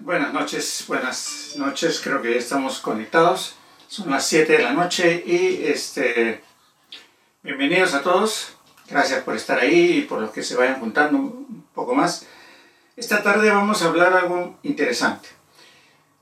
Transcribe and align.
buenas 0.00 0.32
noches, 0.32 0.84
buenas 0.88 1.54
noches, 1.56 2.00
creo 2.02 2.20
que 2.20 2.32
ya 2.32 2.38
estamos 2.38 2.80
conectados. 2.80 3.54
Son 3.86 4.10
las 4.10 4.26
7 4.26 4.56
de 4.56 4.62
la 4.62 4.72
noche 4.72 5.22
y 5.24 5.64
este, 5.66 6.42
bienvenidos 7.44 7.94
a 7.94 8.02
todos. 8.02 8.56
Gracias 8.88 9.22
por 9.22 9.36
estar 9.36 9.60
ahí 9.60 9.98
y 9.98 10.02
por 10.02 10.20
los 10.20 10.32
que 10.32 10.42
se 10.42 10.56
vayan 10.56 10.80
juntando 10.80 11.16
un 11.18 11.64
poco 11.72 11.94
más. 11.94 12.26
Esta 12.96 13.22
tarde 13.22 13.50
vamos 13.50 13.82
a 13.82 13.88
hablar 13.88 14.14
algo 14.14 14.58
interesante 14.64 15.28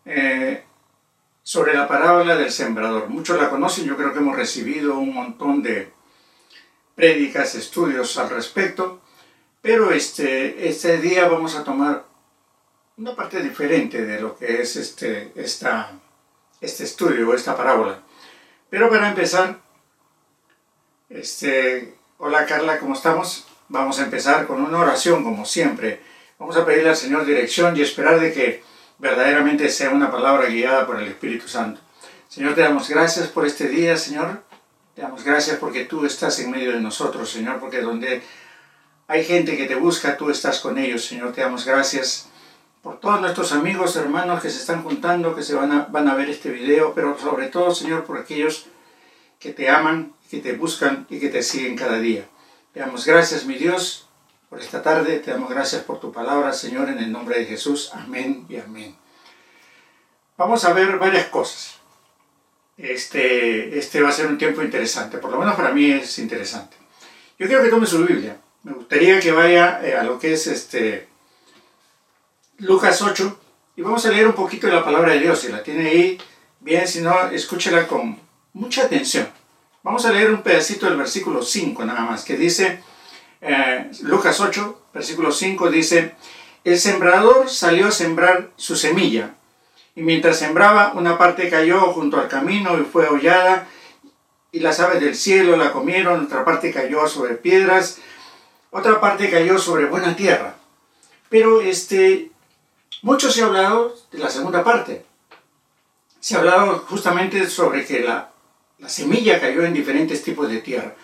eh, 0.04 0.62
sobre 1.42 1.72
la 1.72 1.88
parábola 1.88 2.36
del 2.36 2.52
sembrador. 2.52 3.08
Muchos 3.08 3.40
la 3.40 3.48
conocen, 3.48 3.86
yo 3.86 3.96
creo 3.96 4.12
que 4.12 4.18
hemos 4.18 4.36
recibido 4.36 4.98
un 4.98 5.14
montón 5.14 5.62
de 5.62 5.90
prédicas, 6.94 7.54
estudios 7.54 8.18
al 8.18 8.28
respecto, 8.28 9.00
pero 9.62 9.92
este, 9.92 10.68
este 10.68 10.98
día 10.98 11.26
vamos 11.26 11.56
a 11.56 11.64
tomar 11.64 12.09
una 13.00 13.16
parte 13.16 13.42
diferente 13.42 14.04
de 14.04 14.20
lo 14.20 14.36
que 14.36 14.60
es 14.60 14.76
este, 14.76 15.32
esta, 15.34 15.90
este 16.60 16.84
estudio 16.84 17.32
esta 17.32 17.56
parábola. 17.56 18.02
Pero 18.68 18.90
para 18.90 19.08
empezar, 19.08 19.58
este, 21.08 21.94
hola 22.18 22.44
Carla, 22.44 22.78
¿cómo 22.78 22.92
estamos? 22.92 23.46
Vamos 23.68 23.98
a 23.98 24.04
empezar 24.04 24.46
con 24.46 24.60
una 24.60 24.78
oración 24.78 25.24
como 25.24 25.46
siempre. 25.46 26.02
Vamos 26.38 26.58
a 26.58 26.66
pedirle 26.66 26.90
al 26.90 26.96
Señor 26.96 27.24
dirección 27.24 27.74
y 27.74 27.80
esperar 27.80 28.20
de 28.20 28.34
que 28.34 28.62
verdaderamente 28.98 29.70
sea 29.70 29.90
una 29.90 30.10
palabra 30.10 30.46
guiada 30.48 30.86
por 30.86 31.00
el 31.00 31.08
Espíritu 31.08 31.48
Santo. 31.48 31.80
Señor, 32.28 32.54
te 32.54 32.60
damos 32.60 32.90
gracias 32.90 33.28
por 33.28 33.46
este 33.46 33.68
día, 33.68 33.96
Señor. 33.96 34.42
Te 34.94 35.00
damos 35.00 35.24
gracias 35.24 35.56
porque 35.56 35.86
tú 35.86 36.04
estás 36.04 36.38
en 36.40 36.50
medio 36.50 36.72
de 36.72 36.80
nosotros, 36.80 37.30
Señor, 37.30 37.60
porque 37.60 37.80
donde 37.80 38.22
hay 39.08 39.24
gente 39.24 39.56
que 39.56 39.64
te 39.64 39.74
busca, 39.74 40.18
tú 40.18 40.28
estás 40.28 40.60
con 40.60 40.76
ellos, 40.76 41.06
Señor. 41.06 41.32
Te 41.32 41.40
damos 41.40 41.64
gracias 41.64 42.29
por 42.82 42.98
todos 43.00 43.20
nuestros 43.20 43.52
amigos, 43.52 43.96
hermanos 43.96 44.42
que 44.42 44.50
se 44.50 44.58
están 44.58 44.82
juntando, 44.82 45.34
que 45.34 45.42
se 45.42 45.54
van 45.54 45.72
a, 45.72 45.86
van 45.86 46.08
a 46.08 46.14
ver 46.14 46.30
este 46.30 46.50
video, 46.50 46.94
pero 46.94 47.18
sobre 47.18 47.48
todo, 47.48 47.74
Señor, 47.74 48.04
por 48.04 48.18
aquellos 48.18 48.66
que 49.38 49.52
te 49.52 49.68
aman, 49.68 50.14
que 50.30 50.38
te 50.38 50.52
buscan 50.52 51.06
y 51.10 51.20
que 51.20 51.28
te 51.28 51.42
siguen 51.42 51.76
cada 51.76 51.98
día. 51.98 52.26
Te 52.72 52.80
damos 52.80 53.04
gracias, 53.04 53.44
mi 53.44 53.56
Dios, 53.56 54.08
por 54.48 54.60
esta 54.60 54.82
tarde. 54.82 55.18
Te 55.18 55.30
damos 55.30 55.50
gracias 55.50 55.82
por 55.82 56.00
tu 56.00 56.12
palabra, 56.12 56.52
Señor, 56.52 56.88
en 56.88 56.98
el 56.98 57.12
nombre 57.12 57.38
de 57.38 57.46
Jesús. 57.46 57.90
Amén 57.92 58.46
y 58.48 58.56
amén. 58.56 58.96
Vamos 60.36 60.64
a 60.64 60.72
ver 60.72 60.98
varias 60.98 61.26
cosas. 61.26 61.80
Este, 62.78 63.78
este 63.78 64.00
va 64.00 64.08
a 64.08 64.12
ser 64.12 64.26
un 64.26 64.38
tiempo 64.38 64.62
interesante, 64.62 65.18
por 65.18 65.30
lo 65.30 65.38
menos 65.38 65.54
para 65.54 65.72
mí 65.72 65.90
es 65.90 66.18
interesante. 66.18 66.78
Yo 67.38 67.46
quiero 67.46 67.62
que 67.62 67.68
tome 67.68 67.86
su 67.86 68.02
Biblia. 68.06 68.38
Me 68.62 68.72
gustaría 68.72 69.20
que 69.20 69.32
vaya 69.32 69.80
eh, 69.82 69.96
a 69.96 70.02
lo 70.02 70.18
que 70.18 70.32
es 70.32 70.46
este, 70.46 71.09
Lucas 72.60 73.00
8 73.00 73.38
y 73.76 73.82
vamos 73.82 74.04
a 74.04 74.10
leer 74.10 74.26
un 74.26 74.34
poquito 74.34 74.66
de 74.66 74.74
la 74.74 74.84
palabra 74.84 75.12
de 75.12 75.20
Dios. 75.20 75.40
Si 75.40 75.48
la 75.48 75.62
tiene 75.62 75.88
ahí, 75.88 76.18
bien, 76.60 76.86
si 76.86 77.00
no, 77.00 77.30
escúchela 77.30 77.86
con 77.88 78.18
mucha 78.52 78.84
atención. 78.84 79.28
Vamos 79.82 80.04
a 80.04 80.12
leer 80.12 80.30
un 80.30 80.42
pedacito 80.42 80.86
del 80.86 80.98
versículo 80.98 81.42
5 81.42 81.84
nada 81.86 82.02
más, 82.02 82.22
que 82.22 82.36
dice, 82.36 82.82
eh, 83.40 83.90
Lucas 84.02 84.38
8, 84.40 84.88
versículo 84.92 85.32
5 85.32 85.70
dice, 85.70 86.14
el 86.64 86.78
sembrador 86.78 87.48
salió 87.48 87.88
a 87.88 87.90
sembrar 87.90 88.50
su 88.56 88.76
semilla, 88.76 89.36
y 89.96 90.02
mientras 90.02 90.38
sembraba, 90.38 90.92
una 90.94 91.16
parte 91.16 91.48
cayó 91.48 91.80
junto 91.92 92.20
al 92.20 92.28
camino 92.28 92.78
y 92.78 92.84
fue 92.84 93.08
hollada, 93.08 93.68
y 94.52 94.60
las 94.60 94.80
aves 94.80 95.00
del 95.00 95.14
cielo 95.14 95.56
la 95.56 95.72
comieron, 95.72 96.26
otra 96.26 96.44
parte 96.44 96.72
cayó 96.72 97.06
sobre 97.08 97.36
piedras, 97.36 98.00
otra 98.70 99.00
parte 99.00 99.30
cayó 99.30 99.58
sobre 99.58 99.86
buena 99.86 100.14
tierra. 100.14 100.56
Pero 101.30 101.62
este, 101.62 102.29
mucho 103.02 103.30
se 103.30 103.42
ha 103.42 103.46
hablado 103.46 103.96
de 104.10 104.18
la 104.18 104.28
segunda 104.28 104.62
parte. 104.62 105.04
Se 106.20 106.34
ha 106.34 106.38
hablado 106.38 106.84
justamente 106.88 107.48
sobre 107.48 107.86
que 107.86 108.00
la, 108.00 108.30
semilla 108.86 109.40
cayó 109.40 109.64
en 109.64 109.74
diferentes 109.74 110.22
tipos 110.22 110.48
de 110.48 110.58
tierra. 110.58 110.94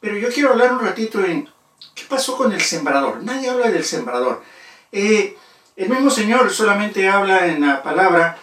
Pero 0.00 0.16
yo 0.16 0.28
quiero 0.28 0.50
hablar 0.50 0.72
un 0.72 0.80
ratito 0.80 1.24
en 1.24 1.48
qué 1.94 2.04
pasó 2.08 2.36
con 2.36 2.52
el 2.52 2.60
sembrador. 2.60 3.22
Nadie 3.22 3.50
habla 3.50 3.70
del 3.70 3.84
sembrador. 3.84 4.42
Eh, 4.92 5.36
el 5.76 5.88
mismo 5.88 6.10
Señor 6.10 6.50
solamente 6.50 7.08
habla 7.08 7.46
en 7.46 7.60
la 7.60 7.82
palabra 7.82 8.38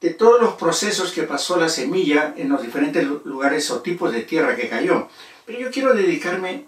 de 0.00 0.10
todos 0.10 0.40
los 0.40 0.54
procesos 0.54 1.12
que 1.12 1.24
pasó 1.24 1.58
la 1.58 1.68
semilla 1.68 2.34
en 2.36 2.48
los 2.48 2.62
diferentes 2.62 3.06
lugares 3.24 3.70
o 3.70 3.80
tipos 3.80 4.12
de 4.12 4.22
tierra 4.22 4.56
que 4.56 4.68
cayó. 4.68 5.08
Pero 5.44 5.58
yo 5.58 5.70
quiero 5.70 5.94
dedicarme 5.94 6.66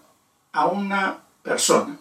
a 0.52 0.66
una 0.66 1.24
persona. 1.42 1.98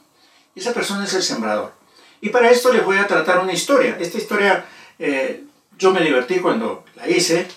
Esa 0.56 0.74
persona 0.74 1.06
es 1.06 1.14
el 1.14 1.24
sembrador. 1.24 1.81
Y 2.22 2.30
para 2.30 2.52
esto 2.52 2.72
les 2.72 2.86
voy 2.86 2.98
a 2.98 3.08
tratar 3.08 3.40
una 3.40 3.52
historia. 3.52 3.98
Esta 4.00 4.18
historia 4.18 4.66
eh, 5.00 5.44
yo 5.78 5.92
me 5.92 6.02
divertí 6.02 6.40
cuando 6.40 6.86
la 6.96 7.10
hice. 7.10 7.48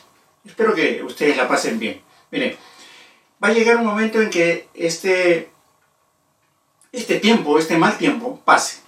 Espero 0.44 0.74
que 0.74 1.02
ustedes 1.02 1.36
la 1.36 1.46
pasen 1.46 1.78
bien. 1.78 2.00
Miren, 2.30 2.56
va 3.42 3.48
a 3.48 3.52
llegar 3.52 3.76
un 3.76 3.86
momento 3.86 4.20
en 4.20 4.30
que 4.30 4.68
este, 4.74 5.50
este 6.90 7.20
tiempo, 7.20 7.58
este 7.58 7.76
mal 7.76 7.98
tiempo, 7.98 8.40
pase. 8.44 8.78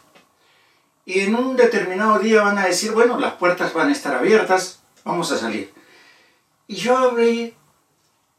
Y 1.04 1.20
en 1.20 1.34
un 1.34 1.56
determinado 1.56 2.19
día 2.19 2.43
van 2.43 2.58
a 2.58 2.66
decir, 2.66 2.93
bueno, 2.93 3.20
las 3.20 3.34
puertas 3.34 3.75
van 3.75 3.91
a 3.91 3.93
estar 3.93 4.14
abiertas, 4.14 4.81
vamos 5.04 5.31
a 5.31 5.38
salir. 5.38 5.72
Y 6.66 6.76
yo 6.76 6.97
abrí 6.97 7.54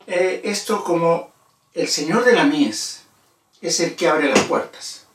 eh, 0.08 0.42
esto 0.44 0.84
como 0.84 1.32
el 1.74 1.88
Señor 1.88 2.26
de 2.26 2.34
la 2.34 2.44
Mies 2.44 3.04
es 3.62 3.80
el 3.80 3.96
que 3.96 4.10
abre 4.10 4.30
las 4.30 4.44
puertas. 4.46 5.06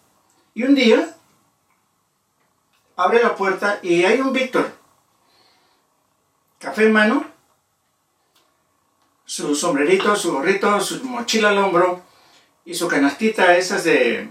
Y 0.55 0.63
un 0.63 0.75
día 0.75 1.17
abre 3.03 3.23
la 3.23 3.35
puerta 3.35 3.81
y 3.83 4.05
hay 4.05 4.21
un 4.21 4.33
Víctor. 4.33 4.73
Café 6.59 6.85
en 6.85 6.93
mano, 6.93 7.27
su 9.25 9.55
sombrerito, 9.55 10.15
su 10.15 10.33
gorrito, 10.33 10.81
su 10.81 11.03
mochila 11.05 11.51
al 11.51 11.59
hombro 11.59 12.03
y 12.65 12.75
su 12.75 12.87
canastita 12.87 13.57
esas 13.57 13.83
de 13.85 14.31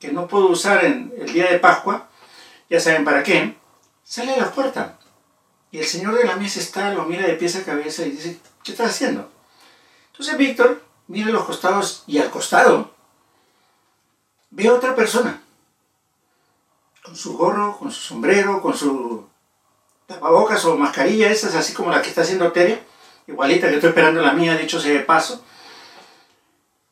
que 0.00 0.10
no 0.10 0.26
puedo 0.26 0.48
usar 0.48 0.84
en 0.84 1.14
el 1.16 1.32
día 1.32 1.50
de 1.50 1.60
Pascua, 1.60 2.08
ya 2.68 2.80
saben 2.80 3.04
para 3.04 3.22
qué, 3.22 3.56
sale 4.02 4.34
a 4.34 4.38
la 4.38 4.50
puerta. 4.50 4.98
Y 5.70 5.78
el 5.78 5.84
señor 5.84 6.14
de 6.14 6.24
la 6.24 6.36
mesa 6.36 6.60
está, 6.60 6.92
lo 6.92 7.04
mira 7.04 7.26
de 7.26 7.34
pies 7.34 7.56
a 7.56 7.64
cabeza 7.64 8.04
y 8.04 8.10
dice, 8.10 8.40
¿qué 8.64 8.72
estás 8.72 8.90
haciendo? 8.90 9.30
Entonces 10.08 10.36
Víctor 10.36 10.82
mira 11.06 11.30
los 11.30 11.44
costados 11.44 12.02
y 12.06 12.18
al 12.18 12.30
costado 12.30 12.90
ve 14.50 14.68
a 14.68 14.74
otra 14.74 14.96
persona 14.96 15.45
con 17.06 17.14
su 17.14 17.36
gorro, 17.36 17.78
con 17.78 17.92
su 17.92 18.00
sombrero, 18.00 18.60
con 18.60 18.76
su 18.76 19.24
tapabocas 20.06 20.64
o 20.64 20.76
mascarilla, 20.76 21.30
esas 21.30 21.54
así 21.54 21.72
como 21.72 21.90
la 21.90 22.02
que 22.02 22.08
está 22.08 22.22
haciendo 22.22 22.50
Tere, 22.50 22.82
igualita 23.28 23.68
que 23.68 23.76
estoy 23.76 23.90
esperando 23.90 24.20
la 24.22 24.32
mía, 24.32 24.56
dicho 24.56 24.80
sea 24.80 24.92
de 24.92 25.00
paso. 25.00 25.42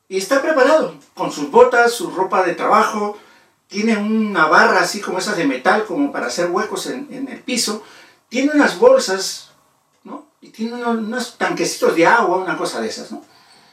Y 0.09 0.19
está 0.19 0.41
preparado, 0.41 0.95
con 1.15 1.33
sus 1.33 1.51
botas, 1.51 1.93
su 1.93 2.11
ropa 2.11 2.45
de 2.45 2.55
trabajo, 2.55 3.19
tiene 3.67 3.97
una 3.97 4.47
barra 4.47 4.81
así 4.81 5.01
como 5.01 5.19
esas 5.19 5.37
de 5.37 5.47
metal, 5.47 5.85
como 5.85 6.13
para 6.13 6.27
hacer 6.27 6.51
huecos 6.51 6.87
en, 6.87 7.29
el 7.29 7.41
piso, 7.41 7.83
tiene 8.29 8.53
unas 8.53 8.79
bolsas, 8.79 9.51
¿no? 10.05 10.27
Y 10.41 10.51
tiene 10.51 10.75
unos, 10.75 11.39
tanquecitos 11.39 11.97
de 11.97 12.07
agua, 12.07 12.39
una 12.39 12.57
cosa 12.57 12.81
de 12.81 12.89
esas, 12.89 13.11
¿no? 13.11 13.25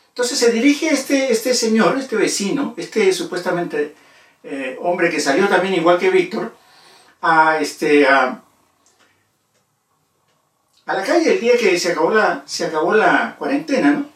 Entonces 0.10 0.40
se 0.40 0.52
dirige 0.52 0.90
este, 0.90 1.32
este 1.32 1.54
señor, 1.54 1.98
este 2.00 2.16
vecino, 2.16 2.74
este 2.78 3.14
supuestamente 3.14 3.96
eh, 4.44 4.78
hombre 4.82 5.10
que 5.10 5.20
salió 5.20 5.48
también 5.48 5.76
igual 5.76 6.00
que 6.00 6.10
Víctor, 6.10 6.54
a, 7.22 7.60
este, 7.60 8.08
a, 8.08 8.42
la 10.86 11.04
calle 11.04 11.34
el 11.34 11.40
día 11.40 11.58
que 11.58 11.80
se 11.80 11.92
acabó 11.92 12.12
la, 12.12 12.44
se 12.46 12.66
acabó 12.66 12.94
la 12.94 13.36
cuarentena, 13.38 13.92
¿no? 13.92 14.10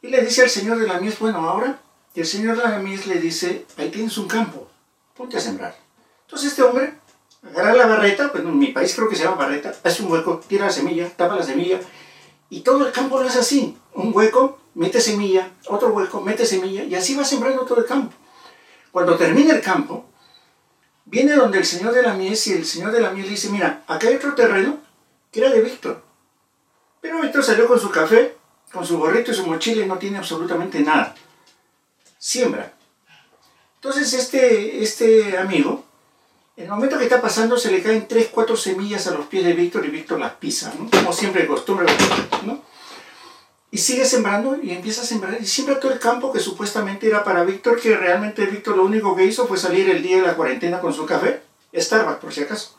Y 0.00 0.08
le 0.08 0.22
dice 0.22 0.42
al 0.42 0.50
señor 0.50 0.78
de 0.78 0.88
la 0.88 0.98
mies, 0.98 1.18
bueno, 1.18 1.38
ahora, 1.48 1.78
y 2.14 2.20
el 2.20 2.26
señor 2.26 2.56
de 2.56 2.64
la 2.64 2.78
mies 2.78 3.06
le 3.06 3.20
dice, 3.20 3.66
ahí 3.76 3.90
tienes 3.90 4.18
un 4.18 4.26
campo, 4.26 4.68
ponte 5.16 5.36
a 5.36 5.40
sembrar. 5.40 5.76
Entonces 6.26 6.50
este 6.50 6.62
hombre 6.62 6.94
agarra 7.42 7.74
la 7.74 7.86
barreta, 7.86 8.32
pues 8.32 8.42
en 8.42 8.58
mi 8.58 8.68
país 8.68 8.94
creo 8.94 9.08
que 9.08 9.16
se 9.16 9.24
llama 9.24 9.36
barreta, 9.36 9.72
hace 9.84 10.02
un 10.02 10.10
hueco, 10.10 10.40
tira 10.48 10.66
la 10.66 10.72
semilla, 10.72 11.08
tapa 11.08 11.36
la 11.36 11.42
semilla, 11.42 11.78
y 12.50 12.60
todo 12.60 12.86
el 12.86 12.92
campo 12.92 13.20
lo 13.20 13.28
hace 13.28 13.38
así, 13.38 13.76
un 13.94 14.12
hueco, 14.14 14.58
mete 14.74 15.00
semilla, 15.00 15.50
otro 15.68 15.90
hueco, 15.90 16.20
mete 16.20 16.46
semilla, 16.46 16.84
y 16.84 16.94
así 16.94 17.14
va 17.14 17.24
sembrando 17.24 17.64
todo 17.64 17.80
el 17.80 17.86
campo. 17.86 18.12
Cuando 18.92 19.16
termina 19.16 19.54
el 19.54 19.62
campo, 19.62 20.04
viene 21.06 21.34
donde 21.34 21.58
el 21.58 21.64
señor 21.64 21.94
de 21.94 22.02
la 22.02 22.12
mies 22.12 22.46
y 22.46 22.52
el 22.52 22.66
señor 22.66 22.92
de 22.92 23.00
la 23.00 23.10
mies 23.10 23.28
dice, 23.28 23.48
mira, 23.48 23.82
acá 23.88 24.08
hay 24.08 24.16
otro 24.16 24.34
terreno 24.34 24.78
que 25.32 25.40
era 25.40 25.50
de 25.50 25.62
Víctor. 25.62 26.04
Pero 27.00 27.20
Víctor 27.22 27.42
salió 27.42 27.66
con 27.66 27.80
su 27.80 27.90
café, 27.90 28.36
con 28.70 28.86
su 28.86 28.98
gorrito 28.98 29.32
y 29.32 29.34
su 29.34 29.46
mochila 29.46 29.84
y 29.84 29.88
no 29.88 29.96
tiene 29.98 30.18
absolutamente 30.18 30.80
nada. 30.80 31.14
Siembra. 32.18 32.74
Entonces 33.76 34.12
este, 34.12 34.82
este 34.82 35.38
amigo, 35.38 35.84
en 36.56 36.64
el 36.64 36.70
momento 36.70 36.98
que 36.98 37.04
está 37.04 37.20
pasando 37.20 37.56
se 37.56 37.72
le 37.72 37.82
caen 37.82 38.06
tres, 38.06 38.28
cuatro 38.30 38.56
semillas 38.56 39.06
a 39.06 39.12
los 39.12 39.26
pies 39.26 39.44
de 39.44 39.54
Víctor 39.54 39.86
y 39.86 39.88
Víctor 39.88 40.20
las 40.20 40.34
pisa, 40.34 40.72
como 40.90 41.12
siempre 41.14 41.42
de 41.42 41.48
costumbre. 41.48 41.86
¿no? 42.44 42.62
Y 43.72 43.78
sigue 43.78 44.04
sembrando 44.04 44.62
y 44.62 44.70
empieza 44.70 45.02
a 45.02 45.04
sembrar 45.04 45.38
y 45.40 45.46
siembra 45.46 45.80
todo 45.80 45.92
el 45.92 45.98
campo 45.98 46.32
que 46.32 46.38
supuestamente 46.38 47.08
era 47.08 47.24
para 47.24 47.42
Víctor, 47.42 47.80
que 47.80 47.96
realmente 47.96 48.46
Víctor 48.46 48.76
lo 48.76 48.84
único 48.84 49.16
que 49.16 49.24
hizo 49.24 49.48
fue 49.48 49.58
salir 49.58 49.90
el 49.90 50.02
día 50.02 50.18
de 50.18 50.26
la 50.28 50.36
cuarentena 50.36 50.80
con 50.80 50.92
su 50.94 51.04
café, 51.06 51.42
Starbucks 51.74 52.20
por 52.20 52.32
si 52.32 52.42
acaso. 52.42 52.76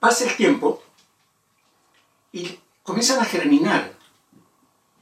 pasa 0.00 0.24
el 0.24 0.34
tiempo 0.34 0.82
y 2.32 2.58
comienzan 2.82 3.20
a 3.20 3.24
germinar 3.24 3.92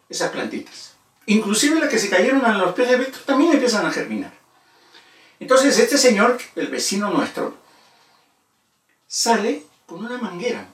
esas 0.09 0.31
plantitas. 0.31 0.97
Inclusive 1.27 1.81
las 1.81 1.89
que 1.89 1.99
se 1.99 2.11
cayeron 2.11 2.45
a 2.45 2.59
los 2.59 2.75
pies 2.75 2.89
de 2.89 2.97
Víctor 2.97 3.23
también 3.23 3.53
empiezan 3.53 3.87
a 3.87 3.93
germinar. 3.93 4.33
Entonces 5.41 5.79
este 5.79 5.97
señor, 5.97 6.39
el 6.57 6.67
vecino 6.67 7.11
nuestro, 7.11 7.57
sale 9.07 9.65
con 9.87 10.05
una 10.05 10.19
manguera. 10.19 10.69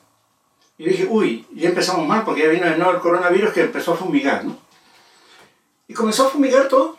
Y 0.76 0.86
dije, 0.86 1.06
uy, 1.08 1.46
ya 1.54 1.68
empezamos 1.68 2.06
mal 2.06 2.24
porque 2.24 2.42
ya 2.42 2.48
vino 2.48 2.66
de 2.66 2.76
nuevo 2.76 2.92
el 2.92 3.00
coronavirus 3.00 3.52
que 3.52 3.62
empezó 3.62 3.92
a 3.92 3.96
fumigar, 3.96 4.44
¿no? 4.44 4.58
Y 5.86 5.94
comenzó 5.94 6.26
a 6.26 6.30
fumigar 6.30 6.68
todo. 6.68 6.98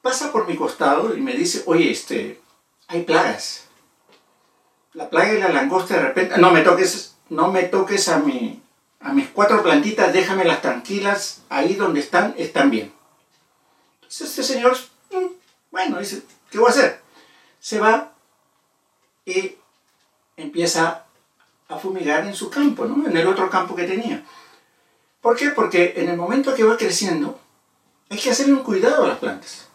Pasa 0.00 0.32
por 0.32 0.48
mi 0.48 0.56
costado 0.56 1.14
y 1.14 1.20
me 1.20 1.34
dice, 1.34 1.62
oye, 1.66 1.90
este, 1.90 2.40
hay 2.88 3.02
plagas. 3.02 3.64
La 4.94 5.10
plaga 5.10 5.34
y 5.34 5.38
la 5.38 5.50
langosta 5.50 5.94
de 5.94 6.02
repente, 6.02 6.38
no 6.38 6.50
me 6.50 6.62
toques, 6.62 7.16
no 7.28 7.52
me 7.52 7.64
toques 7.64 8.08
a 8.08 8.18
mi, 8.18 8.62
a 9.00 9.12
mis 9.12 9.28
cuatro 9.28 9.62
plantitas, 9.62 10.12
déjamelas 10.12 10.62
tranquilas, 10.62 11.42
ahí 11.50 11.74
donde 11.74 12.00
están, 12.00 12.34
están 12.38 12.70
bien. 12.70 12.92
Entonces 13.96 14.30
este 14.30 14.42
señor, 14.42 14.76
mm, 15.10 15.26
bueno, 15.70 15.98
dice, 15.98 16.22
¿qué 16.50 16.58
voy 16.58 16.68
a 16.68 16.70
hacer? 16.70 17.00
Se 17.60 17.78
va 17.78 18.12
y 19.26 19.56
empieza 20.36 21.04
a 21.70 21.76
fumigar 21.76 22.26
en 22.26 22.34
su 22.34 22.50
campo, 22.50 22.84
¿no? 22.84 23.08
en 23.08 23.16
el 23.16 23.26
otro 23.26 23.48
campo 23.48 23.74
que 23.74 23.84
tenía. 23.84 24.24
¿Por 25.20 25.36
qué? 25.36 25.50
Porque 25.50 25.94
en 25.96 26.08
el 26.08 26.16
momento 26.16 26.54
que 26.54 26.64
va 26.64 26.76
creciendo, 26.76 27.38
hay 28.10 28.18
que 28.18 28.30
hacerle 28.30 28.54
un 28.54 28.62
cuidado 28.62 29.04
a 29.04 29.08
las 29.08 29.18
plantas. 29.18 29.68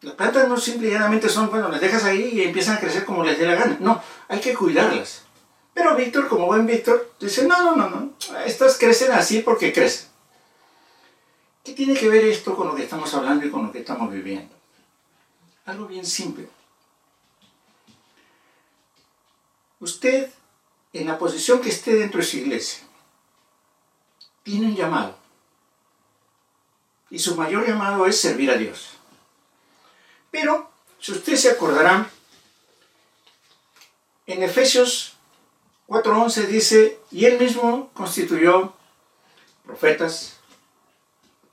Las 0.00 0.14
plantas 0.14 0.48
no 0.48 0.56
simplemente 0.56 1.28
son, 1.28 1.50
bueno, 1.50 1.68
las 1.68 1.80
dejas 1.80 2.04
ahí 2.04 2.30
y 2.32 2.42
empiezan 2.42 2.76
a 2.76 2.80
crecer 2.80 3.04
como 3.04 3.22
les 3.22 3.38
dé 3.38 3.46
la 3.46 3.54
gana. 3.54 3.76
No, 3.80 4.02
hay 4.28 4.40
que 4.40 4.54
cuidarlas. 4.54 5.22
Pero 5.74 5.94
Víctor, 5.94 6.28
como 6.28 6.46
buen 6.46 6.66
Víctor, 6.66 7.12
dice, 7.20 7.46
no, 7.46 7.62
no, 7.62 7.76
no, 7.76 7.88
no, 7.88 8.12
estas 8.44 8.78
crecen 8.78 9.12
así 9.12 9.40
porque 9.40 9.72
crecen. 9.72 10.08
¿Qué 11.64 11.72
tiene 11.72 11.94
que 11.94 12.08
ver 12.08 12.24
esto 12.24 12.56
con 12.56 12.66
lo 12.66 12.74
que 12.74 12.82
estamos 12.82 13.14
hablando 13.14 13.46
y 13.46 13.50
con 13.50 13.66
lo 13.66 13.72
que 13.72 13.78
estamos 13.78 14.12
viviendo? 14.12 14.54
Algo 15.66 15.86
bien 15.86 16.04
simple. 16.04 16.48
Usted, 19.78 20.30
en 20.92 21.06
la 21.06 21.18
posición 21.18 21.60
que 21.60 21.70
esté 21.70 21.94
dentro 21.94 22.20
de 22.20 22.26
su 22.26 22.36
iglesia, 22.38 22.84
tiene 24.42 24.66
un 24.66 24.76
llamado. 24.76 25.16
Y 27.10 27.18
su 27.18 27.36
mayor 27.36 27.66
llamado 27.66 28.06
es 28.06 28.20
servir 28.20 28.50
a 28.50 28.56
Dios. 28.56 28.90
Pero, 30.30 30.70
si 30.98 31.12
usted 31.12 31.36
se 31.36 31.50
acordará, 31.50 32.10
en 34.26 34.42
Efesios 34.42 35.16
4.11 35.88 36.46
dice, 36.46 37.00
y 37.10 37.26
él 37.26 37.38
mismo 37.38 37.90
constituyó 37.92 38.72
profetas, 39.64 40.38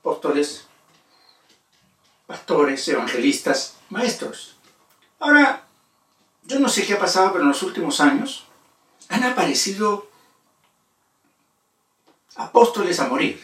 apóstoles, 0.00 0.66
pastores, 2.26 2.86
evangelistas, 2.88 3.76
maestros. 3.90 4.56
Ahora, 5.18 5.66
yo 6.44 6.58
no 6.58 6.68
sé 6.68 6.86
qué 6.86 6.94
ha 6.94 6.98
pasado, 6.98 7.32
pero 7.32 7.42
en 7.42 7.50
los 7.50 7.62
últimos 7.62 8.00
años 8.00 8.46
han 9.10 9.24
aparecido 9.24 10.08
apóstoles 12.36 12.98
a 13.00 13.08
morir. 13.08 13.40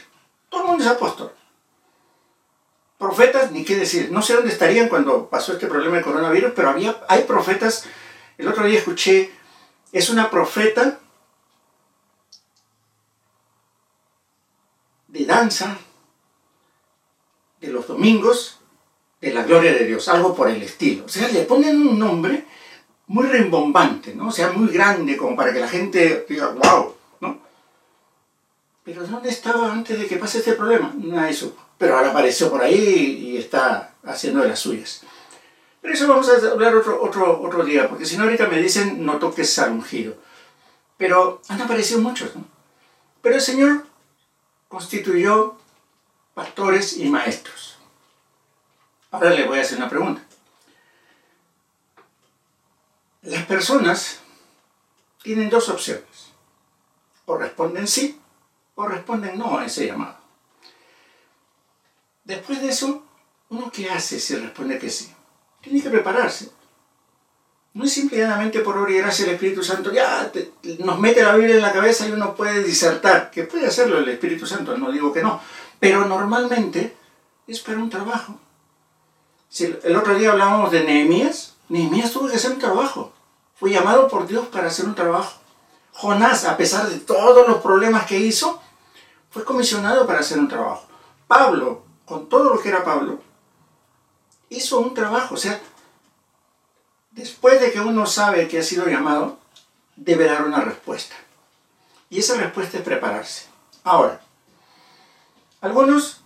Todo 0.48 0.62
el 0.62 0.68
mundo 0.68 0.84
es 0.84 0.90
apóstol. 0.90 1.32
Profetas, 2.98 3.50
ni 3.50 3.64
qué 3.64 3.76
decir. 3.76 4.10
No 4.10 4.22
sé 4.22 4.34
dónde 4.34 4.52
estarían 4.52 4.88
cuando 4.88 5.28
pasó 5.28 5.52
este 5.52 5.66
problema 5.66 5.96
del 5.96 6.04
coronavirus, 6.04 6.52
pero 6.54 6.70
había, 6.70 7.04
hay 7.08 7.24
profetas. 7.24 7.84
El 8.38 8.48
otro 8.48 8.64
día 8.64 8.78
escuché, 8.78 9.32
es 9.92 10.08
una 10.08 10.30
profeta 10.30 11.00
de 15.08 15.26
danza 15.26 15.78
de 17.60 17.69
los 17.69 17.88
domingos 17.88 18.60
de 19.20 19.34
la 19.34 19.42
gloria 19.42 19.72
de 19.72 19.84
Dios, 19.84 20.08
algo 20.08 20.34
por 20.34 20.48
el 20.48 20.62
estilo. 20.62 21.06
O 21.06 21.08
sea, 21.08 21.28
le 21.28 21.42
ponen 21.42 21.76
un 21.86 21.98
nombre 21.98 22.46
muy 23.08 23.26
rimbombante, 23.26 24.14
¿no? 24.14 24.29
O 24.29 24.32
sea, 24.32 24.53
muy 24.53 24.73
grande, 24.73 25.17
como 25.17 25.37
para 25.37 25.53
que 25.53 25.61
la 25.61 25.69
gente 25.69 26.26
diga, 26.29 26.49
wow, 26.49 26.94
¿no? 27.20 27.38
Pero 28.85 29.06
¿dónde 29.06 29.29
estaba 29.29 29.73
antes 29.73 29.99
de 29.99 30.06
que 30.06 30.17
pase 30.17 30.38
este 30.38 30.53
problema? 30.53 30.93
Nada 30.97 31.25
de 31.25 31.31
eso. 31.31 31.56
Pero 31.79 31.97
ahora 31.97 32.11
apareció 32.11 32.50
por 32.50 32.62
ahí 32.62 32.75
y 32.75 33.37
está 33.37 33.94
haciendo 34.05 34.41
de 34.43 34.49
las 34.49 34.58
suyas. 34.58 35.03
Pero 35.81 35.94
eso 35.94 36.08
vamos 36.08 36.29
a 36.29 36.50
hablar 36.50 36.75
otro, 36.75 37.00
otro, 37.00 37.41
otro 37.43 37.64
día, 37.64 37.88
porque 37.88 38.06
si 38.06 38.17
no 38.17 38.25
ahorita 38.25 38.49
me 38.49 38.61
dicen 38.61 39.05
no 39.05 39.19
toques 39.19 39.58
al 39.58 39.73
ungido. 39.73 40.14
Pero 40.97 41.43
han 41.49 41.61
aparecido 41.61 42.00
muchos, 42.00 42.35
¿no? 42.35 42.44
Pero 43.23 43.37
el 43.37 43.41
Señor 43.41 43.87
constituyó 44.69 45.56
pastores 46.35 46.97
y 46.97 47.08
maestros. 47.08 47.79
Ahora 49.11 49.31
le 49.31 49.47
voy 49.47 49.58
a 49.58 49.62
hacer 49.62 49.79
una 49.79 49.88
pregunta. 49.88 50.23
Las 53.26 53.44
personas 53.44 54.20
tienen 55.23 55.50
dos 55.50 55.69
opciones. 55.69 56.32
O 57.25 57.37
responden 57.37 57.88
sí 57.88 58.20
o 58.76 58.87
responden 58.87 59.37
no 59.37 59.58
a 59.58 59.67
ese 59.67 59.87
llamado. 59.87 60.17
Después 62.25 62.61
de 62.61 62.69
eso, 62.69 63.02
¿uno 63.49 63.70
qué 63.73 63.90
hace 63.90 64.20
si 64.20 64.37
responde 64.37 64.78
que 64.78 64.90
sí? 64.90 65.12
Tiene 65.61 65.82
que 65.82 65.90
prepararse. 65.90 66.50
No 67.75 67.84
es 67.84 67.93
simplemente 67.93 68.61
por 68.61 68.78
obra 68.78 68.93
y 68.93 68.99
gracia 68.99 69.25
del 69.25 69.34
Espíritu 69.34 69.62
Santo, 69.62 69.93
ya 69.93 70.31
nos 70.79 70.99
mete 71.00 71.22
la 71.22 71.37
Biblia 71.37 71.56
en 71.56 71.62
la 71.62 71.72
cabeza 71.72 72.06
y 72.06 72.12
uno 72.12 72.34
puede 72.34 72.62
disertar, 72.62 73.31
que 73.31 73.43
puede 73.43 73.67
hacerlo 73.67 73.99
el 73.99 74.08
Espíritu 74.08 74.46
Santo, 74.46 74.76
no 74.79 74.93
digo 74.93 75.12
que 75.12 75.22
no, 75.22 75.40
pero 75.81 76.06
normalmente 76.06 76.96
es 77.46 77.61
para 77.61 77.79
un 77.79 77.90
trabajo. 77.90 78.38
Si 79.49 79.64
el 79.82 79.96
otro 79.96 80.17
día 80.17 80.32
hablábamos 80.32 80.70
de 80.70 80.84
Nehemías, 80.84 81.56
Nehemías 81.68 82.12
tuvo 82.12 82.28
que 82.28 82.36
hacer 82.36 82.52
un 82.52 82.58
trabajo. 82.58 83.12
Fue 83.54 83.70
llamado 83.70 84.08
por 84.08 84.26
Dios 84.26 84.46
para 84.48 84.68
hacer 84.68 84.86
un 84.86 84.94
trabajo. 84.94 85.40
Jonás, 85.92 86.44
a 86.44 86.56
pesar 86.56 86.88
de 86.88 86.98
todos 86.98 87.48
los 87.48 87.62
problemas 87.62 88.06
que 88.06 88.18
hizo, 88.18 88.60
fue 89.30 89.44
comisionado 89.44 90.06
para 90.06 90.20
hacer 90.20 90.38
un 90.38 90.48
trabajo. 90.48 90.86
Pablo, 91.26 91.84
con 92.04 92.28
todo 92.28 92.54
lo 92.54 92.60
que 92.60 92.68
era 92.68 92.84
Pablo, 92.84 93.20
hizo 94.50 94.78
un 94.78 94.94
trabajo. 94.94 95.34
O 95.34 95.38
sea, 95.38 95.60
después 97.12 97.60
de 97.60 97.72
que 97.72 97.81
uno 97.81 98.06
sabe 98.06 98.46
que 98.46 98.58
ha 98.58 98.62
sido 98.62 98.86
llamado, 98.86 99.38
debe 99.96 100.26
dar 100.26 100.44
una 100.44 100.60
respuesta. 100.60 101.17
Y 102.10 102.20
esa 102.20 102.36
respuesta 102.36 102.79
es 102.79 102.84
prepararse. 102.84 103.46
Ahora, 103.82 104.20
algunos 105.60 106.20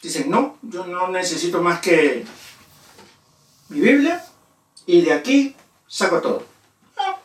dicen, 0.00 0.30
no, 0.30 0.58
yo 0.62 0.86
no 0.86 1.08
necesito 1.08 1.62
más 1.62 1.80
que 1.80 2.26
mi 3.72 3.80
Biblia 3.80 4.22
y 4.86 5.00
de 5.02 5.12
aquí 5.12 5.56
saco 5.86 6.20
todo. 6.20 6.44
Ah, 6.96 7.18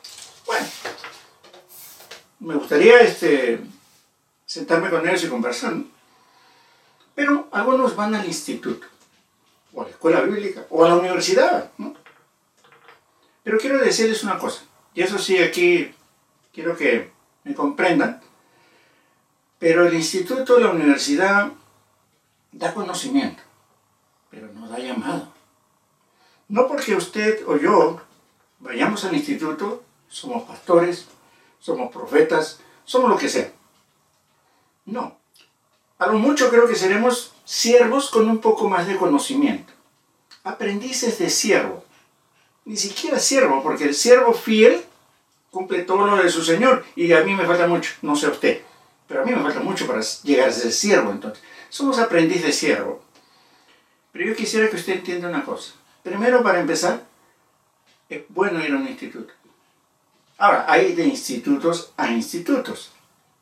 bueno, 0.45 0.65
me 2.39 2.55
gustaría 2.55 3.01
este, 3.01 3.59
sentarme 4.45 4.89
con 4.89 5.07
ellos 5.07 5.23
y 5.25 5.27
conversar. 5.27 5.73
Pero 7.15 7.47
algunos 7.51 7.95
van 7.95 8.15
al 8.15 8.25
instituto, 8.25 8.87
o 9.73 9.81
a 9.81 9.85
la 9.85 9.89
escuela 9.89 10.21
bíblica, 10.21 10.65
o 10.69 10.85
a 10.85 10.89
la 10.89 10.95
universidad. 10.95 11.71
Pero 13.43 13.57
quiero 13.57 13.79
decirles 13.79 14.23
una 14.23 14.37
cosa, 14.37 14.63
y 14.93 15.01
eso 15.01 15.17
sí 15.17 15.37
aquí 15.39 15.93
quiero 16.53 16.77
que 16.77 17.11
me 17.43 17.55
comprendan, 17.55 18.21
pero 19.57 19.87
el 19.87 19.95
instituto, 19.95 20.59
la 20.59 20.69
universidad, 20.69 21.51
da 22.51 22.73
conocimiento, 22.73 23.41
pero 24.29 24.47
no 24.53 24.69
da 24.69 24.77
llamado. 24.77 25.36
No 26.49 26.67
porque 26.67 26.95
usted 26.95 27.43
o 27.47 27.57
yo 27.57 28.01
vayamos 28.59 29.03
al 29.03 29.15
instituto, 29.15 29.83
somos 30.07 30.43
pastores, 30.43 31.07
somos 31.59 31.91
profetas, 31.91 32.59
somos 32.85 33.09
lo 33.09 33.17
que 33.17 33.29
sea. 33.29 33.51
No. 34.85 35.17
A 35.99 36.07
lo 36.07 36.13
mucho 36.13 36.49
creo 36.49 36.67
que 36.67 36.75
seremos 36.75 37.33
siervos 37.43 38.09
con 38.09 38.29
un 38.29 38.39
poco 38.39 38.69
más 38.69 38.87
de 38.87 38.97
conocimiento. 38.97 39.73
Aprendices 40.43 41.19
de 41.19 41.29
siervo. 41.29 41.83
Ni 42.65 42.77
siquiera 42.77 43.19
siervo, 43.19 43.61
porque 43.63 43.85
el 43.85 43.95
siervo 43.95 44.33
fiel 44.33 44.85
cumple 45.51 45.83
todo 45.83 46.05
lo 46.05 46.17
de 46.17 46.29
su 46.29 46.43
Señor. 46.43 46.85
Y 46.95 47.11
a 47.13 47.23
mí 47.23 47.35
me 47.35 47.45
falta 47.45 47.67
mucho, 47.67 47.93
no 48.01 48.15
sé 48.15 48.27
usted, 48.27 48.61
pero 49.07 49.21
a 49.21 49.25
mí 49.25 49.33
me 49.33 49.41
falta 49.41 49.59
mucho 49.59 49.87
para 49.87 50.01
llegar 50.23 50.49
a 50.49 50.53
ser 50.53 50.71
siervo 50.71 51.11
entonces. 51.11 51.43
Somos 51.69 51.99
aprendiz 51.99 52.43
de 52.43 52.51
siervo. 52.53 53.01
Pero 54.11 54.29
yo 54.29 54.35
quisiera 54.35 54.69
que 54.69 54.77
usted 54.77 54.93
entienda 54.93 55.27
una 55.27 55.43
cosa. 55.43 55.73
Primero, 56.07 56.41
para 56.41 56.61
empezar, 56.61 57.03
es 58.07 58.23
bueno 58.29 58.63
ir 58.63 58.71
a 58.71 58.77
un 58.77 58.87
instituto. 58.87 59.33
Ahora, 60.37 60.65
hay 60.69 60.93
de 60.93 61.05
institutos 61.05 61.91
a 61.97 62.09
institutos, 62.09 62.93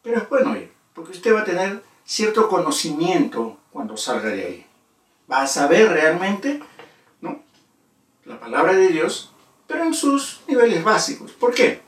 pero 0.01 0.17
es 0.17 0.27
bueno 0.27 0.57
ir, 0.57 0.71
porque 0.95 1.11
usted 1.11 1.31
va 1.31 1.41
a 1.41 1.45
tener 1.45 1.83
cierto 2.05 2.49
conocimiento 2.49 3.59
cuando 3.71 3.95
salga 3.97 4.29
de 4.29 4.45
ahí. 4.45 4.65
Va 5.31 5.43
a 5.43 5.47
saber 5.47 5.91
realmente 5.91 6.59
¿no? 7.21 7.43
la 8.25 8.39
palabra 8.39 8.73
de 8.73 8.87
Dios, 8.87 9.31
pero 9.67 9.83
en 9.83 9.93
sus 9.93 10.41
niveles 10.47 10.83
básicos. 10.83 11.33
¿Por 11.33 11.53
qué? 11.53 11.83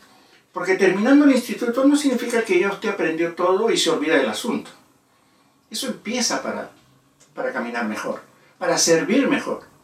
Porque 0.54 0.76
terminando 0.76 1.26
el 1.26 1.32
instituto 1.32 1.86
no 1.86 1.96
significa 1.96 2.44
que 2.44 2.60
ya 2.60 2.70
usted 2.70 2.90
aprendió 2.90 3.34
todo 3.34 3.72
y 3.72 3.78
se 3.78 3.90
olvida 3.90 4.18
del 4.18 4.30
asunto. 4.30 4.70
Eso 5.72 5.88
empieza 5.88 6.44
para, 6.44 6.70
para 7.34 7.52
caminar 7.52 7.86
mejor, 7.86 8.22
para 8.60 8.78
servir 8.78 9.28
mejor. 9.28 9.76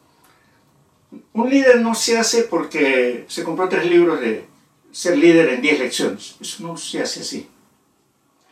Un 1.34 1.50
líder 1.50 1.82
no 1.82 1.96
se 1.96 2.18
hace 2.18 2.44
porque 2.44 3.26
se 3.28 3.44
compró 3.44 3.70
tres 3.70 3.86
libros 3.86 4.20
de 4.20 4.46
ser 4.92 5.18
líder 5.18 5.50
en 5.50 5.62
diez 5.62 5.80
lecciones. 5.80 6.36
Eso 6.40 6.64
no 6.68 6.78
se 6.78 7.02
hace 7.02 7.22
así. 7.22 7.50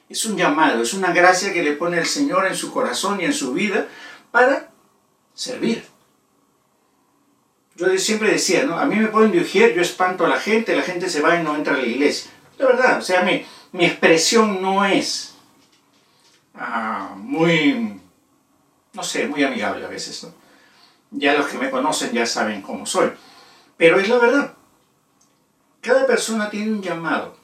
Es 0.10 0.26
un 0.26 0.36
llamado, 0.36 0.82
es 0.82 0.94
una 0.94 1.14
gracia 1.14 1.54
que 1.54 1.64
le 1.64 1.74
pone 1.74 1.98
el 1.98 2.06
Señor 2.06 2.46
en 2.46 2.56
su 2.56 2.72
corazón 2.74 3.22
y 3.22 3.26
en 3.26 3.34
su 3.34 3.54
vida 3.54 3.88
para 4.32 4.72
servir. 5.34 5.86
Yo 7.76 7.98
siempre 7.98 8.32
decía, 8.32 8.66
¿no? 8.66 8.78
A 8.78 8.86
mí 8.86 8.98
me 8.98 9.08
pueden 9.08 9.32
dirigir, 9.32 9.74
yo 9.74 9.82
espanto 9.82 10.26
a 10.26 10.30
la 10.30 10.40
gente, 10.40 10.76
la 10.76 10.82
gente 10.82 11.10
se 11.10 11.22
va 11.22 11.40
y 11.40 11.44
no 11.44 11.56
entra 11.56 11.76
a 11.76 11.78
la 11.78 11.86
iglesia. 11.86 12.30
La 12.58 12.68
verdad, 12.68 13.00
o 13.00 13.02
sea, 13.02 13.22
mi, 13.24 13.46
mi 13.72 13.86
expresión 13.86 14.62
no 14.62 14.84
es 14.84 15.36
ah, 16.56 17.16
muy, 17.16 18.00
no 18.94 19.04
sé, 19.04 19.28
muy 19.28 19.44
amigable 19.44 19.86
a 19.86 19.90
veces, 19.90 20.24
¿no? 20.24 20.41
Ya 21.12 21.34
los 21.38 21.48
que 21.48 21.58
me 21.58 21.70
conocen 21.70 22.12
ya 22.14 22.26
saben 22.26 22.62
cómo 22.62 22.86
soy. 22.86 23.12
Pero 23.78 24.00
es 24.00 24.10
la 24.10 24.18
verdad. 24.18 24.54
Cada 25.82 26.08
persona 26.08 26.50
tiene 26.50 26.72
un 26.72 26.82
llamado. 26.82 27.36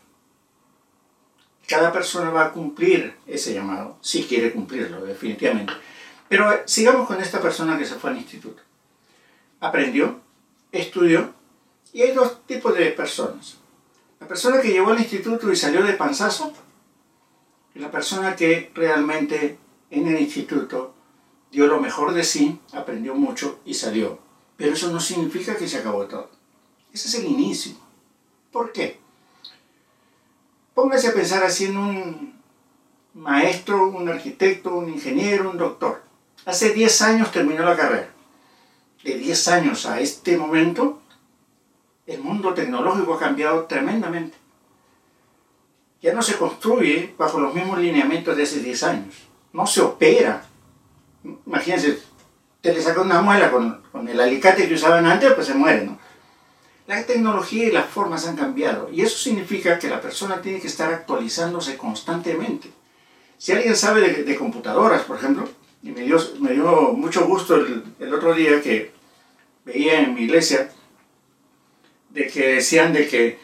Cada 1.67 1.91
persona 1.91 2.29
va 2.29 2.45
a 2.45 2.51
cumplir 2.51 3.17
ese 3.27 3.53
llamado, 3.53 3.97
si 4.01 4.23
quiere 4.23 4.53
cumplirlo, 4.53 5.03
definitivamente. 5.03 5.73
Pero 6.29 6.51
eh, 6.51 6.63
sigamos 6.65 7.07
con 7.07 7.19
esta 7.19 7.41
persona 7.41 7.77
que 7.77 7.85
se 7.85 7.95
fue 7.95 8.11
al 8.11 8.17
instituto. 8.17 8.61
Aprendió, 9.59 10.21
estudió, 10.71 11.33
y 11.91 12.03
hay 12.03 12.13
dos 12.13 12.45
tipos 12.45 12.73
de 12.75 12.91
personas. 12.91 13.57
La 14.19 14.27
persona 14.27 14.61
que 14.61 14.69
llegó 14.69 14.91
al 14.91 14.99
instituto 14.99 15.51
y 15.51 15.55
salió 15.55 15.83
de 15.83 15.93
panzazo, 15.93 16.53
y 17.75 17.79
la 17.79 17.91
persona 17.91 18.35
que 18.35 18.71
realmente 18.73 19.57
en 19.89 20.07
el 20.07 20.21
instituto 20.21 20.93
dio 21.51 21.67
lo 21.67 21.79
mejor 21.79 22.13
de 22.13 22.23
sí, 22.23 22.59
aprendió 22.73 23.15
mucho 23.15 23.59
y 23.65 23.73
salió. 23.73 24.19
Pero 24.55 24.73
eso 24.73 24.91
no 24.91 24.99
significa 24.99 25.55
que 25.55 25.67
se 25.67 25.77
acabó 25.77 26.05
todo. 26.05 26.29
Ese 26.93 27.07
es 27.07 27.15
el 27.15 27.25
inicio. 27.25 27.73
¿Por 28.51 28.71
qué? 28.71 28.99
Póngase 30.73 31.09
a 31.09 31.13
pensar 31.13 31.43
así 31.43 31.65
en 31.65 31.77
un 31.77 32.41
maestro, 33.13 33.87
un 33.87 34.09
arquitecto, 34.09 34.75
un 34.75 34.89
ingeniero, 34.89 35.49
un 35.49 35.57
doctor. 35.57 36.03
Hace 36.45 36.73
10 36.73 37.01
años 37.01 37.31
terminó 37.31 37.63
la 37.63 37.75
carrera. 37.75 38.09
De 39.03 39.17
10 39.17 39.47
años 39.49 39.85
a 39.85 39.99
este 39.99 40.37
momento, 40.37 41.01
el 42.05 42.21
mundo 42.21 42.53
tecnológico 42.53 43.15
ha 43.15 43.19
cambiado 43.19 43.65
tremendamente. 43.65 44.37
Ya 46.01 46.13
no 46.13 46.21
se 46.21 46.37
construye 46.37 47.13
bajo 47.17 47.39
los 47.39 47.53
mismos 47.53 47.79
lineamientos 47.79 48.37
de 48.37 48.43
hace 48.43 48.59
10 48.59 48.83
años. 48.83 49.15
No 49.53 49.67
se 49.67 49.81
opera. 49.81 50.46
Imagínense, 51.45 51.99
te 52.61 52.73
le 52.73 52.81
saca 52.81 53.01
una 53.01 53.21
muela 53.21 53.51
con, 53.51 53.81
con 53.91 54.07
el 54.07 54.19
alicate 54.19 54.67
que 54.67 54.73
usaban 54.73 55.05
antes, 55.05 55.33
pues 55.33 55.47
se 55.47 55.53
muere, 55.53 55.85
¿no? 55.85 55.97
La 56.87 57.05
tecnología 57.05 57.67
y 57.67 57.71
las 57.71 57.85
formas 57.85 58.25
han 58.27 58.37
cambiado 58.37 58.89
y 58.91 59.01
eso 59.01 59.17
significa 59.17 59.77
que 59.77 59.89
la 59.89 59.99
persona 59.99 60.41
tiene 60.41 60.61
que 60.61 60.67
estar 60.67 60.93
actualizándose 60.93 61.75
constantemente. 61.75 62.69
Si 63.37 63.51
alguien 63.51 63.75
sabe 63.75 64.01
de, 64.01 64.23
de 64.23 64.35
computadoras, 64.35 65.03
por 65.03 65.17
ejemplo, 65.17 65.49
y 65.83 65.91
me 65.91 66.01
dio, 66.01 66.17
me 66.39 66.53
dio 66.53 66.93
mucho 66.93 67.25
gusto 67.27 67.55
el, 67.55 67.83
el, 67.99 68.13
otro 68.13 68.33
día 68.33 68.61
que 68.61 68.91
veía 69.65 69.99
en 69.99 70.15
mi 70.15 70.21
iglesia 70.21 70.71
de 72.09 72.27
que 72.27 72.55
decían 72.55 72.93
de 72.93 73.07
que 73.07 73.37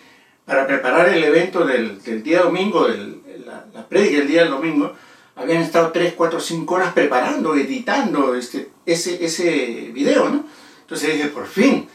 para 0.46 0.66
preparar 0.66 1.10
el 1.10 1.24
evento 1.24 1.66
del, 1.66 2.02
del 2.02 2.24
día 2.24 2.42
domingo, 2.42 2.88
del, 2.88 3.22
la, 3.46 3.66
la 3.74 3.88
prédica 3.88 4.20
del 4.20 4.28
día 4.28 4.42
del 4.42 4.52
domingo, 4.52 4.96
habían 5.36 5.62
estado 5.62 5.92
3, 5.92 6.14
4, 6.16 6.40
5 6.40 6.76
horas 6.76 6.94
preparando, 6.94 7.56
editando 7.56 8.36
este, 8.36 8.70
ese, 8.86 9.24
ese 9.24 9.92
video, 9.94 10.30
¿no? 10.30 10.46
Entonces 10.82 11.14
dije, 11.14 11.30
por 11.30 11.48
fin, 11.48 11.88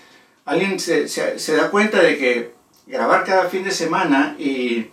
alguien 0.45 0.81
se, 0.81 1.09
se, 1.09 1.57
da 1.57 1.71
cuenta 1.71 2.01
de 2.03 2.19
que 2.19 2.55
grabar 2.87 3.25
cada 3.25 3.49
fin 3.49 3.63
de 3.65 3.71
semana 3.71 4.35
y 4.39 4.89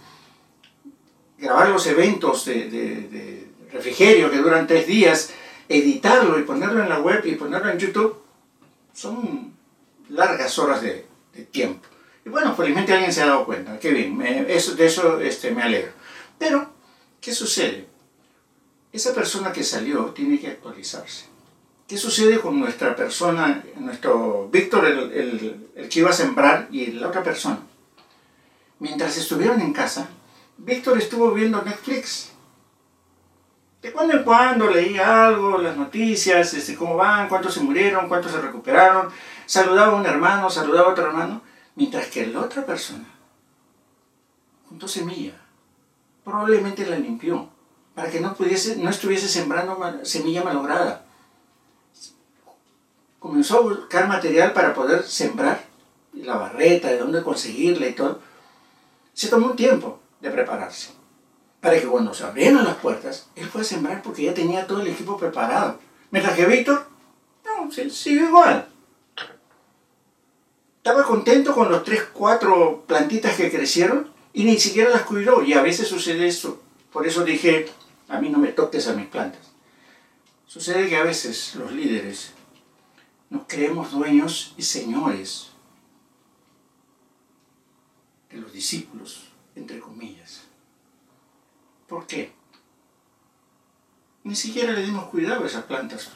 grabar 1.37 1.69
los 1.69 1.87
eventos 1.87 2.45
de, 2.45 2.69
de, 2.69 3.47
refrigerio 3.71 4.31
que 4.31 4.37
duran 4.37 4.67
tres 4.67 4.87
días, 4.87 5.33
editarlo 5.67 6.39
y 6.39 6.43
ponerlo 6.43 6.81
en 6.81 6.87
la 6.87 6.99
web 6.99 7.25
y 7.25 7.35
ponerlo 7.35 7.69
en 7.69 7.79
YouTube, 7.79 8.17
son 8.93 9.53
largas 10.09 10.57
horas 10.59 10.81
de, 10.81 11.05
tiempo. 11.51 11.85
Y 12.25 12.29
bueno, 12.29 12.55
felizmente 12.55 12.93
alguien 12.93 13.11
se 13.11 13.21
ha 13.21 13.25
dado 13.25 13.45
cuenta, 13.45 13.77
qué 13.79 13.91
bien, 13.91 14.21
eso, 14.47 14.75
de 14.75 14.85
eso 14.85 15.19
este, 15.19 15.51
me 15.51 15.61
alegro. 15.61 15.91
Pero, 16.39 16.69
¿qué 17.19 17.33
sucede? 17.33 17.94
Esa 18.95 19.13
persona 19.13 19.51
que 19.51 19.61
salió 19.61 20.05
tiene 20.11 20.39
que 20.39 20.47
actualizarse. 20.47 21.25
¿Qué 21.85 21.97
sucede 21.97 22.39
con 22.39 22.57
nuestra 22.57 22.95
persona, 22.95 23.61
nuestro 23.77 24.47
Víctor, 24.49 24.85
el, 24.85 25.67
el, 25.75 25.89
que 25.89 25.99
iba 25.99 26.11
a 26.11 26.13
sembrar, 26.13 26.69
y 26.71 26.93
la 26.93 27.09
otra 27.09 27.21
persona? 27.21 27.59
Mientras 28.79 29.17
estuvieron 29.17 29.59
en 29.59 29.73
casa, 29.73 30.07
Víctor 30.57 30.97
estuvo 30.97 31.31
viendo 31.31 31.61
Netflix 31.61 32.31
de 33.81 33.91
cuando 33.91 34.13
en 34.15 34.23
cuando 34.23 34.71
leía 34.71 35.27
algo, 35.27 35.57
las 35.57 35.75
noticias, 35.75 36.53
este, 36.53 36.75
cómo 36.75 36.95
van, 36.95 37.27
cuántos 37.27 37.53
se 37.53 37.59
murieron, 37.59 38.07
cuántos 38.07 38.31
se 38.31 38.39
recuperaron, 38.39 39.09
saludaba 39.45 39.91
a 39.91 39.99
un 39.99 40.05
hermano, 40.05 40.49
saludaba 40.49 40.87
a 40.87 40.91
otro 40.93 41.07
hermano, 41.07 41.41
mientras 41.75 42.07
que 42.07 42.27
la 42.27 42.39
otra 42.39 42.65
persona 42.65 43.03
juntó 44.69 44.87
semilla, 44.87 45.33
probablemente 46.23 46.85
la 46.85 46.97
limpió, 46.97 47.49
para 47.95 48.11
que 48.11 48.19
no, 48.19 48.35
pudiese, 48.35 48.75
no 48.75 48.89
estuviese 48.89 49.27
sembrando 49.27 49.77
semilla 50.03 50.43
malograda. 50.43 51.05
Comenzó 53.19 53.57
a 53.57 53.61
buscar 53.61 54.07
material 54.07 54.53
para 54.53 54.73
poder 54.73 55.03
sembrar, 55.03 55.63
la 56.13 56.37
barreta, 56.37 56.89
de 56.89 56.99
dónde 56.99 57.23
conseguirla 57.23 57.87
y 57.87 57.93
todo. 57.93 58.19
Se 59.13 59.29
tomó 59.29 59.47
un 59.47 59.55
tiempo 59.55 59.99
de 60.21 60.29
prepararse 60.29 60.91
para 61.65 61.79
que 61.79 61.87
cuando 61.87 62.13
se 62.13 62.23
abrieron 62.23 62.63
las 62.63 62.75
puertas, 62.75 63.27
él 63.35 63.47
fue 63.47 63.61
a 63.61 63.63
sembrar 63.63 64.03
porque 64.03 64.23
ya 64.23 64.35
tenía 64.35 64.67
todo 64.67 64.81
el 64.81 64.87
equipo 64.87 65.17
preparado. 65.17 65.79
Mientras 66.11 66.35
que 66.35 66.45
Víctor, 66.45 66.85
no, 67.43 67.71
siguió 67.71 68.25
igual. 68.27 68.67
Estaba 70.77 71.03
contento 71.03 71.55
con 71.55 71.71
los 71.71 71.83
tres, 71.83 72.03
cuatro 72.13 72.83
plantitas 72.85 73.35
que 73.35 73.49
crecieron 73.49 74.11
y 74.31 74.43
ni 74.43 74.59
siquiera 74.59 74.91
las 74.91 75.01
cuidó. 75.01 75.41
Y 75.41 75.53
a 75.53 75.63
veces 75.63 75.87
sucede 75.87 76.27
eso. 76.27 76.61
Por 76.93 77.07
eso 77.07 77.23
dije, 77.23 77.67
a 78.07 78.19
mí 78.19 78.29
no 78.29 78.37
me 78.37 78.49
toques 78.49 78.87
a 78.87 78.93
mis 78.93 79.07
plantas. 79.07 79.51
Sucede 80.47 80.87
que 80.89 80.97
a 80.97 81.03
veces 81.03 81.55
los 81.55 81.71
líderes 81.71 82.33
nos 83.29 83.43
creemos 83.47 83.91
dueños 83.91 84.53
y 84.57 84.63
señores 84.63 85.49
de 88.29 88.37
los 88.37 88.53
discípulos, 88.53 89.31
entre 89.55 89.79
comillas. 89.79 90.43
¿Por 91.87 92.05
qué? 92.05 92.33
Ni 94.23 94.35
siquiera 94.35 94.73
le 94.73 94.83
dimos 94.83 95.05
cuidado 95.05 95.43
a 95.43 95.47
esas 95.47 95.65
plantas. 95.65 96.11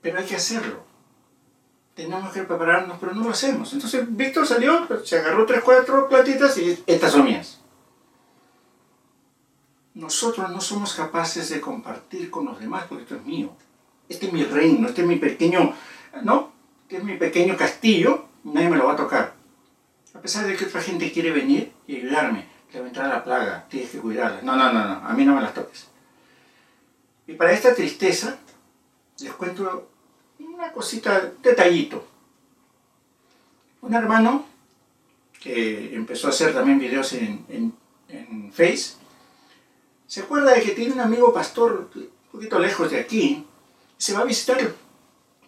Pero 0.00 0.18
hay 0.18 0.26
que 0.26 0.36
hacerlo. 0.36 0.84
Tenemos 1.94 2.32
que 2.32 2.42
prepararnos, 2.42 2.98
pero 2.98 3.14
no 3.14 3.24
lo 3.24 3.30
hacemos. 3.30 3.72
Entonces 3.72 4.04
Víctor 4.16 4.46
salió, 4.46 4.86
se 5.04 5.18
agarró 5.18 5.46
tres, 5.46 5.62
cuatro 5.62 6.08
plantitas 6.08 6.56
y 6.58 6.82
estas 6.86 7.12
son 7.12 7.24
mías. 7.24 7.61
Nosotros 9.94 10.50
no 10.50 10.60
somos 10.60 10.94
capaces 10.94 11.50
de 11.50 11.60
compartir 11.60 12.30
con 12.30 12.46
los 12.46 12.58
demás 12.58 12.84
porque 12.88 13.02
esto 13.02 13.16
es 13.16 13.24
mío. 13.24 13.50
Este 14.08 14.26
es 14.26 14.32
mi 14.32 14.44
reino, 14.44 14.88
este 14.88 15.02
es 15.02 15.08
mi 15.08 15.16
pequeño, 15.16 15.74
¿no? 16.22 16.52
Este 16.82 16.96
es 16.98 17.04
mi 17.04 17.16
pequeño 17.16 17.56
castillo, 17.56 18.26
nadie 18.44 18.68
me 18.68 18.76
lo 18.76 18.86
va 18.86 18.94
a 18.94 18.96
tocar. 18.96 19.34
A 20.14 20.20
pesar 20.20 20.46
de 20.46 20.56
que 20.56 20.64
otra 20.64 20.80
gente 20.80 21.12
quiere 21.12 21.30
venir 21.30 21.72
y 21.86 21.96
ayudarme 21.96 22.52
te 22.72 22.78
va 22.78 22.86
a 22.86 22.88
entrar 22.88 23.08
la 23.08 23.22
plaga, 23.22 23.66
tienes 23.68 23.90
que 23.90 23.98
cuidarla. 23.98 24.40
No, 24.42 24.56
no, 24.56 24.72
no, 24.72 24.84
no, 24.84 25.06
a 25.06 25.12
mí 25.12 25.24
no 25.24 25.34
me 25.34 25.42
las 25.42 25.52
toques. 25.52 25.88
Y 27.26 27.34
para 27.34 27.52
esta 27.52 27.74
tristeza, 27.74 28.38
les 29.20 29.32
cuento 29.34 29.90
una 30.38 30.72
cosita, 30.72 31.32
detallito. 31.42 32.06
Un 33.82 33.94
hermano 33.94 34.46
que 35.38 35.94
empezó 35.94 36.28
a 36.28 36.30
hacer 36.30 36.54
también 36.54 36.78
videos 36.78 37.12
en, 37.12 37.44
en, 37.48 37.74
en 38.08 38.52
Face, 38.52 38.94
se 40.12 40.20
acuerda 40.20 40.52
de 40.52 40.60
que 40.60 40.72
tiene 40.72 40.92
un 40.92 41.00
amigo 41.00 41.32
pastor 41.32 41.88
un 41.94 42.10
poquito 42.30 42.58
lejos 42.58 42.90
de 42.90 43.00
aquí, 43.00 43.46
se 43.96 44.12
va 44.12 44.20
a 44.20 44.24
visitarlo. 44.24 44.70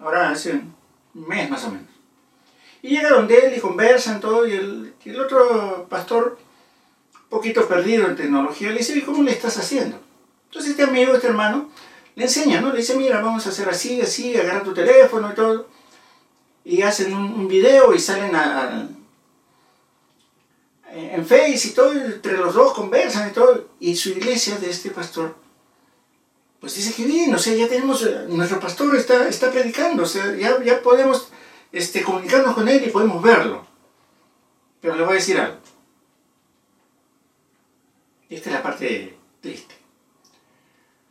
Ahora 0.00 0.30
hace 0.30 0.52
un 0.52 0.75
mes 1.12 1.50
más 1.50 1.64
o 1.64 1.71
menos. 1.71 1.90
Y 2.80 2.88
llega 2.88 3.11
donde 3.11 3.40
él 3.40 3.54
y 3.54 3.61
conversan 3.61 4.21
todo, 4.21 4.47
y 4.47 4.52
el, 4.52 4.94
y 5.04 5.11
el 5.11 5.21
otro 5.21 5.87
pastor 5.90 6.38
poquito 7.28 7.68
perdido 7.68 8.06
en 8.06 8.16
tecnología, 8.16 8.71
le 8.71 8.78
dice, 8.78 8.97
¿y 8.97 9.02
cómo 9.02 9.23
le 9.23 9.33
estás 9.33 9.59
haciendo? 9.59 10.00
Entonces 10.47 10.71
este 10.71 10.85
amigo, 10.85 11.12
este 11.12 11.26
hermano, 11.26 11.68
le 12.14 12.25
enseña, 12.25 12.62
¿no? 12.62 12.73
Le 12.73 12.78
dice, 12.78 12.97
mira, 12.97 13.21
vamos 13.21 13.47
a 13.47 13.50
hacer 13.50 13.68
así, 13.68 14.00
así, 14.00 14.35
agarra 14.35 14.62
tu 14.62 14.73
teléfono 14.73 15.30
y 15.30 15.35
todo. 15.35 15.68
Y 16.64 16.80
hacen 16.80 17.12
un, 17.12 17.35
un 17.35 17.49
video 17.49 17.92
y 17.92 17.99
salen 17.99 18.35
a, 18.35 18.88
en 20.95 21.27
Face 21.27 21.69
y 21.69 21.71
todo, 21.71 21.93
entre 21.93 22.37
los 22.37 22.55
dos 22.55 22.73
conversan 22.73 23.29
y 23.29 23.33
todo, 23.33 23.69
y 23.81 23.97
su 23.97 24.11
iglesia 24.11 24.57
de 24.59 24.71
este 24.71 24.91
pastor, 24.91 25.37
pues 26.61 26.77
dice 26.77 26.95
que 26.95 27.05
bien, 27.05 27.35
o 27.35 27.39
sea, 27.39 27.55
ya 27.55 27.69
tenemos, 27.69 28.05
eh, 28.05 28.27
nuestro 28.29 28.61
pastor 28.61 28.95
está, 28.95 29.29
está 29.29 29.51
predicando, 29.51 30.05
o 30.05 30.07
sea, 30.07 30.35
ya, 30.37 30.63
ya 30.63 30.81
podemos 30.83 31.29
este, 31.73 32.03
comunicarnos 32.03 32.55
con 32.55 32.69
él 32.69 32.85
y 32.87 32.91
podemos 32.91 33.23
verlo. 33.23 33.67
Pero 34.81 34.95
le 34.95 35.03
voy 35.03 35.13
a 35.13 35.17
decir 35.17 35.39
algo. 35.39 35.59
Esta 38.31 38.51
es 38.51 38.55
la 38.55 38.63
parte 38.63 39.19
triste. 39.41 39.75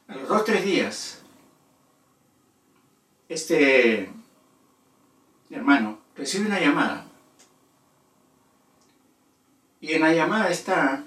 A 0.07 0.15
los 0.15 0.27
dos 0.27 0.45
tres 0.45 0.63
días, 0.63 1.19
este 3.29 4.09
hermano 5.49 5.99
recibe 6.15 6.47
una 6.47 6.59
llamada. 6.59 7.02
Y 9.83 9.91
en 9.95 10.01
la 10.01 10.13
llamada 10.13 10.49
está 10.49 11.03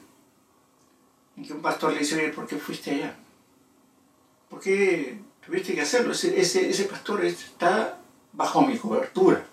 en 1.34 1.46
que 1.46 1.54
un 1.54 1.62
pastor 1.62 1.94
le 1.94 2.00
dice, 2.00 2.16
oye, 2.16 2.28
¿por 2.28 2.46
qué 2.46 2.58
fuiste 2.58 2.90
allá? 2.90 3.16
¿Por 4.50 4.60
qué 4.60 5.18
tuviste 5.40 5.74
que 5.74 5.80
hacerlo? 5.80 6.12
Ese, 6.12 6.38
ese, 6.68 6.84
pastor 6.84 7.24
está 7.24 7.98
bajo 8.34 8.60
mi 8.60 8.76
cobertura. 8.76 9.46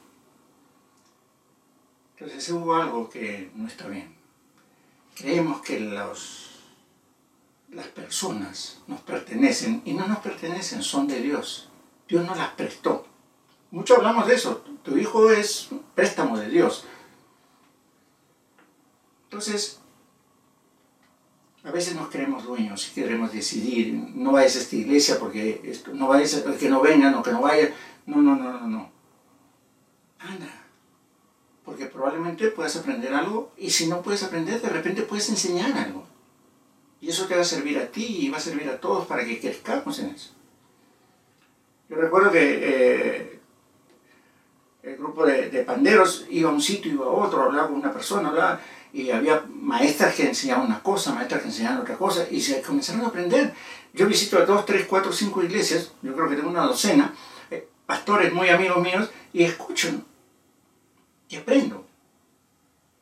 Entonces 2.18 2.50
hubo 2.50 2.75
algo 2.75 3.10
que 3.10 3.50
no 3.56 3.65
está 3.65 3.88
bien. 3.88 4.13
Creemos 5.15 5.62
que 5.62 5.80
los, 5.80 6.60
las 7.70 7.88
personas 7.88 8.82
nos 8.88 9.00
pertenecen 9.03 9.84
y 9.86 9.94
no 9.94 10.06
nos 10.06 10.20
pertenecen, 10.20 10.84
son 10.84 11.08
de 11.08 11.22
Dios. 11.22 11.70
Dios 12.10 12.25
nos 12.25 12.38
las 12.38 12.50
prestó. 12.56 13.08
Mucho 13.72 13.96
hablamos 13.96 14.27
de 14.27 14.36
eso. 14.36 14.65
Tu 14.84 14.98
hijo 14.98 15.32
es 15.32 15.70
préstamo 15.96 16.38
de 16.38 16.50
Dios. 16.50 16.86
Entonces, 19.33 19.79
a 21.63 21.71
veces 21.71 21.95
nos 21.95 22.09
creemos 22.09 22.43
dueños 22.43 22.87
y 22.87 22.93
queremos 22.93 23.33
decidir, 23.33 23.91
no 23.91 24.33
vayas 24.33 24.57
a 24.57 24.59
esta 24.59 24.75
iglesia 24.75 25.17
porque 25.17 25.59
esto, 25.63 25.91
no 25.91 26.07
vayas 26.07 26.35
a, 26.35 26.55
que 26.55 26.69
no 26.69 26.81
vengan 26.81 27.15
o 27.15 27.23
que 27.23 27.31
no 27.31 27.41
vaya. 27.41 27.73
No, 28.05 28.17
no, 28.17 28.35
no, 28.35 28.53
no, 28.53 28.67
no. 28.67 28.91
Anda. 30.19 30.67
Porque 31.65 31.87
probablemente 31.87 32.51
puedas 32.51 32.75
aprender 32.75 33.11
algo 33.11 33.51
y 33.57 33.71
si 33.71 33.87
no 33.87 34.03
puedes 34.03 34.21
aprender, 34.21 34.61
de 34.61 34.69
repente 34.69 35.01
puedes 35.01 35.27
enseñar 35.29 35.75
algo. 35.79 36.05
Y 37.01 37.09
eso 37.09 37.25
te 37.25 37.33
va 37.33 37.41
a 37.41 37.43
servir 37.45 37.79
a 37.79 37.87
ti 37.87 38.05
y 38.05 38.29
va 38.29 38.37
a 38.37 38.39
servir 38.39 38.69
a 38.69 38.79
todos 38.79 39.07
para 39.07 39.25
que 39.25 39.39
crezcamos 39.39 39.97
en 39.97 40.11
eso. 40.11 40.29
Yo 41.89 41.95
recuerdo 41.95 42.31
que 42.31 42.59
eh, 42.61 43.39
el 44.83 44.97
grupo 44.97 45.25
de, 45.25 45.49
de, 45.49 45.63
panderos 45.63 46.27
iba 46.29 46.51
a 46.51 46.53
un 46.53 46.61
sitio, 46.61 46.91
iba 46.91 47.05
a 47.05 47.09
otro, 47.09 47.41
hablaba 47.41 47.69
con 47.69 47.77
una 47.77 47.91
persona, 47.91 48.29
hablaba 48.29 48.59
y 48.93 49.09
había 49.09 49.43
maestras 49.50 50.13
que 50.13 50.27
enseñaban 50.27 50.67
una 50.67 50.81
cosa, 50.81 51.13
maestras 51.13 51.41
que 51.41 51.47
enseñaban 51.47 51.81
otra 51.81 51.97
cosa, 51.97 52.27
y 52.29 52.39
se 52.39 52.62
comenzaron 52.62 53.01
a 53.01 53.07
aprender. 53.07 53.53
Yo 53.91 54.07
visito 54.07 54.38
a 54.38 54.45
dos, 54.45 54.65
tres, 54.65 54.85
cuatro, 54.88 55.12
cinco 55.12 55.43
iglesias, 55.43 55.91
yo 56.03 56.15
creo 56.15 56.29
que 56.29 56.35
tengo 56.35 56.50
una 56.50 56.65
docena, 56.65 57.13
eh, 57.50 57.67
pastores 57.88 58.31
muy 58.31 58.50
amigos 58.50 58.81
míos, 58.81 59.09
y 59.33 59.43
escucho, 59.43 59.89
y 61.27 61.35
aprendo. 61.35 61.85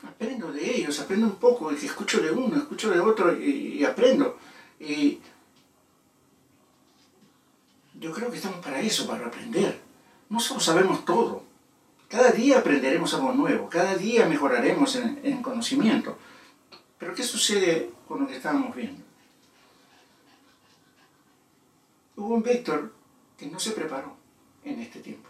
Aprendo 0.07 0.51
de 0.51 0.77
ellos, 0.77 1.00
aprendo 1.00 1.27
un 1.27 1.36
poco, 1.36 1.71
y 1.74 1.86
escucho 1.86 2.21
de 2.21 2.31
uno, 2.31 2.55
escucho 2.57 2.89
de 2.89 3.00
otro, 3.00 3.38
y, 3.38 3.79
y 3.79 3.83
aprendo. 3.83 4.38
Y 4.79 5.19
yo 8.00 8.12
creo 8.13 8.31
que 8.31 8.38
estamos 8.38 8.63
para 8.63 8.79
eso, 8.79 9.05
para 9.05 9.27
aprender. 9.27 9.79
No 10.29 10.39
solo 10.39 10.62
sabemos 10.62 11.03
todo, 11.03 11.43
cada 12.12 12.32
día 12.32 12.60
aprenderemos 12.60 13.13
algo 13.13 13.32
nuevo, 13.32 13.70
cada 13.70 13.96
día 13.96 14.25
mejoraremos 14.25 14.98
en, 14.98 15.42
conocimiento. 15.42 16.18
Pero 17.00 17.16
¿qué 17.16 17.24
sucede 17.24 17.90
con 18.05 18.20
lo 18.20 18.27
que 18.27 18.35
estábamos 18.35 18.75
viendo? 18.75 19.01
Hubo 22.18 22.35
un 22.35 22.44
Víctor 22.44 22.94
que 23.38 23.48
no 23.48 23.59
se 23.62 23.72
preparó 23.72 24.14
en 24.66 24.81
este 24.81 25.00
tiempo. 25.00 25.29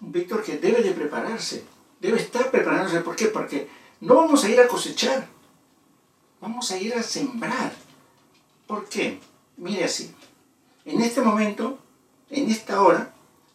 Un 0.00 0.12
Víctor 0.12 0.42
que 0.42 0.56
debe 0.56 0.82
de 0.82 0.92
prepararse, 0.92 1.62
debe 2.00 2.18
estar 2.18 2.50
preparándose. 2.50 3.00
¿Por 3.00 3.14
qué? 3.14 3.26
Porque 3.26 3.68
no 4.00 4.14
vamos 4.14 4.42
a 4.44 4.48
ir 4.48 4.58
a 4.60 4.66
cosechar, 4.66 5.28
vamos 6.40 6.70
a 6.70 6.78
ir 6.78 6.94
a 6.94 7.02
sembrar. 7.02 7.74
¿Por 8.66 8.88
qué? 8.88 9.20
Mire 9.58 9.84
así, 9.84 10.12
en 10.86 11.02
este 11.02 11.20
momento, 11.20 11.78
en 12.30 12.50
esta 12.50 12.80
hora, 12.80 13.11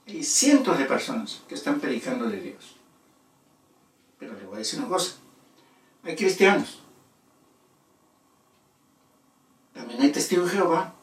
hay 0.07 0.23
cientos 0.23 0.77
de 0.77 0.85
personas 0.85 1.41
que 1.47 1.55
están 1.55 1.79
predicando 1.81 2.29
de 2.29 2.39
Dios. 2.39 2.77
Pero 4.17 4.33
le 4.33 4.45
voy 4.45 4.55
a 4.55 4.59
decir 4.59 4.79
una 4.79 4.87
cosa. 4.87 5.17
Hay 6.03 6.15
cristianos. 6.15 6.81
También 9.73 10.01
hay 10.01 10.11
testigos 10.11 10.49
de 10.49 10.57
Jehová. 10.57 10.95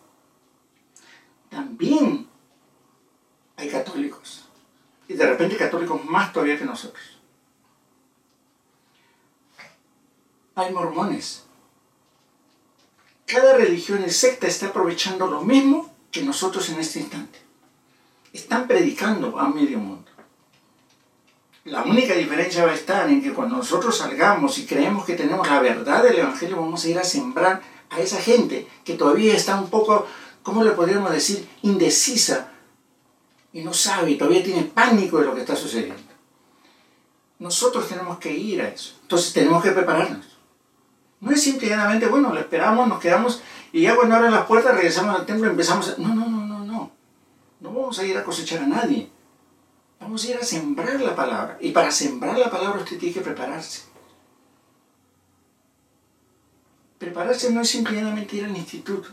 También 1.50 2.26
hay 3.56 3.68
católicos. 3.68 4.48
Y 5.06 5.14
de 5.14 5.26
repente 5.26 5.56
católicos 5.56 6.02
más 6.04 6.32
todavía 6.32 6.58
que 6.58 6.64
nosotros. 6.64 7.04
Hay 10.54 10.72
mormones. 10.72 11.44
Cada 13.26 13.56
religión 13.56 14.02
y 14.06 14.10
secta 14.10 14.46
está 14.46 14.68
aprovechando 14.68 15.26
lo 15.26 15.42
mismo 15.42 15.92
que 16.10 16.22
nosotros 16.22 16.70
en 16.70 16.80
este 16.80 17.00
instante 17.00 17.43
están 18.34 18.66
predicando 18.66 19.38
a 19.38 19.48
medio 19.48 19.78
mundo. 19.78 20.10
La 21.64 21.82
única 21.82 22.14
diferencia 22.14 22.66
va 22.66 22.72
a 22.72 22.74
estar 22.74 23.08
en 23.08 23.22
que 23.22 23.32
cuando 23.32 23.56
nosotros 23.56 23.96
salgamos 23.96 24.58
y 24.58 24.66
creemos 24.66 25.06
que 25.06 25.14
tenemos 25.14 25.48
la 25.48 25.60
verdad 25.60 26.02
del 26.02 26.18
Evangelio, 26.18 26.60
vamos 26.60 26.84
a 26.84 26.88
ir 26.88 26.98
a 26.98 27.04
sembrar 27.04 27.62
a 27.88 28.00
esa 28.00 28.20
gente 28.20 28.68
que 28.84 28.94
todavía 28.94 29.34
está 29.34 29.58
un 29.58 29.70
poco, 29.70 30.06
¿cómo 30.42 30.62
le 30.62 30.72
podríamos 30.72 31.10
decir?, 31.10 31.48
indecisa 31.62 32.50
y 33.52 33.62
no 33.62 33.72
sabe 33.72 34.10
y 34.10 34.18
todavía 34.18 34.42
tiene 34.42 34.64
pánico 34.64 35.20
de 35.20 35.26
lo 35.26 35.34
que 35.34 35.40
está 35.40 35.56
sucediendo. 35.56 36.02
Nosotros 37.38 37.88
tenemos 37.88 38.18
que 38.18 38.32
ir 38.32 38.60
a 38.60 38.68
eso. 38.68 38.96
Entonces 39.02 39.32
tenemos 39.32 39.62
que 39.62 39.70
prepararnos. 39.70 40.26
No 41.20 41.30
es 41.30 41.42
simplemente, 41.42 42.06
bueno, 42.08 42.34
lo 42.34 42.40
esperamos, 42.40 42.88
nos 42.88 43.00
quedamos 43.00 43.42
y 43.72 43.82
ya 43.82 43.96
cuando 43.96 44.16
abren 44.16 44.32
las 44.32 44.46
puertas 44.46 44.74
regresamos 44.74 45.18
al 45.18 45.24
templo 45.24 45.46
y 45.46 45.50
empezamos 45.50 45.88
a... 45.88 45.94
No, 45.98 46.14
no, 46.14 46.28
no, 46.28 46.33
no 47.64 47.72
vamos 47.72 47.98
a 47.98 48.04
ir 48.04 48.14
a 48.18 48.22
cosechar 48.22 48.62
a 48.62 48.66
nadie. 48.66 49.08
Vamos 49.98 50.22
a 50.22 50.28
ir 50.28 50.36
a 50.36 50.44
sembrar 50.44 51.00
la 51.00 51.16
palabra. 51.16 51.56
Y 51.62 51.70
para 51.70 51.90
sembrar 51.90 52.38
la 52.38 52.50
palabra 52.50 52.82
usted 52.82 52.98
tiene 52.98 53.14
que 53.14 53.22
prepararse. 53.22 53.84
Prepararse 56.98 57.50
no 57.50 57.62
es 57.62 57.70
simplemente 57.70 58.36
ir 58.36 58.44
al 58.44 58.54
instituto. 58.54 59.08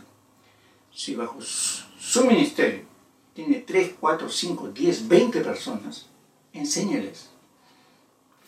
Si 0.92 1.14
bajo 1.14 1.38
su 1.40 2.26
ministerio 2.26 2.84
tiene 3.32 3.60
3, 3.60 3.94
4, 3.98 4.28
5, 4.28 4.68
10, 4.68 5.08
20 5.08 5.40
personas, 5.40 6.06
enséñeles. 6.52 7.30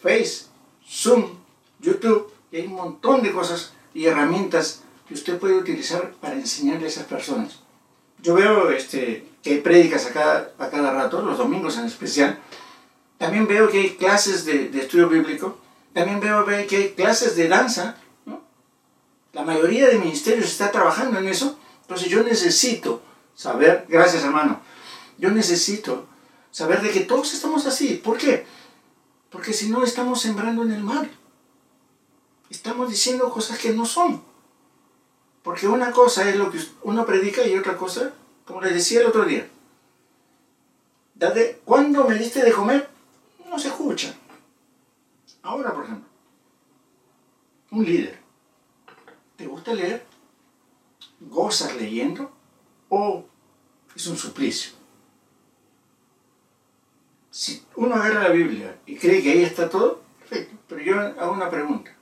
Face, 0.02 0.48
Zoom, 0.86 1.38
YouTube, 1.80 2.30
y 2.52 2.56
hay 2.56 2.66
un 2.66 2.74
montón 2.74 3.22
de 3.22 3.32
cosas 3.32 3.72
y 3.94 4.04
herramientas 4.04 4.82
que 5.08 5.14
usted 5.14 5.38
puede 5.38 5.54
utilizar 5.54 6.12
para 6.20 6.34
enseñarle 6.34 6.84
a 6.84 6.88
esas 6.88 7.06
personas. 7.06 7.60
Yo 8.20 8.34
veo 8.34 8.70
este, 8.70 9.33
que 9.44 9.50
hay 9.50 9.60
prédicas 9.60 10.06
a 10.06 10.12
cada, 10.12 10.52
a 10.58 10.70
cada 10.70 10.90
rato, 10.90 11.20
los 11.20 11.36
domingos 11.36 11.76
en 11.76 11.84
especial. 11.84 12.38
También 13.18 13.46
veo 13.46 13.68
que 13.68 13.78
hay 13.78 13.90
clases 13.90 14.46
de, 14.46 14.70
estudio 14.80 15.08
bíblico. 15.08 15.58
También 15.92 16.18
veo 16.18 16.46
que 16.66 16.76
hay 16.76 16.88
clases 16.96 17.36
de 17.36 17.48
danza. 17.48 17.96
La 19.34 19.42
mayoría 19.42 19.86
de 19.88 19.98
ministerios 19.98 20.46
está 20.46 20.72
trabajando 20.72 21.18
en 21.18 21.28
eso. 21.28 21.58
Entonces 21.82 22.08
yo 22.08 22.22
necesito 22.22 23.02
saber, 23.34 23.84
gracias 23.88 24.24
hermano, 24.24 24.60
yo 25.18 25.30
necesito 25.30 26.06
saber 26.50 26.80
de 26.80 26.90
que 26.90 27.00
todos 27.00 27.34
estamos 27.34 27.66
así. 27.66 28.00
¿Por 28.02 28.16
qué? 28.16 28.46
Porque 29.28 29.52
si 29.52 29.68
no 29.68 29.84
estamos 29.84 30.22
sembrando 30.22 30.62
en 30.62 30.72
el 30.72 30.82
mal. 30.82 31.10
Estamos 32.48 32.88
diciendo 32.88 33.30
cosas 33.30 33.58
que 33.58 33.70
no 33.74 33.84
son. 33.84 34.22
Porque 35.42 35.68
una 35.68 35.90
cosa 35.92 36.28
es 36.30 36.36
lo 36.36 36.50
que 36.50 36.60
uno 36.82 37.04
predica 37.04 37.46
y 37.46 37.58
otra 37.58 37.76
cosa 37.76 38.14
como 38.44 38.60
les 38.60 38.74
decía 38.74 39.00
el 39.00 39.06
otro 39.06 39.24
día, 39.24 39.48
¿cuándo 41.64 42.04
me 42.08 42.14
diste 42.16 42.42
de 42.42 42.52
comer? 42.52 42.88
No 43.48 43.58
se 43.58 43.68
escucha. 43.68 44.14
Ahora, 45.42 45.72
por 45.72 45.84
ejemplo, 45.84 46.08
un 47.70 47.84
líder, 47.84 48.18
¿te 49.36 49.46
gusta 49.46 49.74
leer? 49.74 50.04
¿Gozas 51.20 51.76
leyendo? 51.76 52.30
¿O 52.88 53.24
es 53.94 54.06
un 54.06 54.16
suplicio? 54.16 54.72
Si 57.30 57.64
uno 57.76 57.94
agarra 57.94 58.22
la 58.24 58.28
Biblia 58.28 58.78
y 58.86 58.96
cree 58.96 59.22
que 59.22 59.32
ahí 59.32 59.42
está 59.42 59.68
todo, 59.68 60.02
perfecto. 60.20 60.56
Pero 60.68 60.82
yo 60.82 61.00
hago 61.00 61.32
una 61.32 61.50
pregunta. 61.50 61.94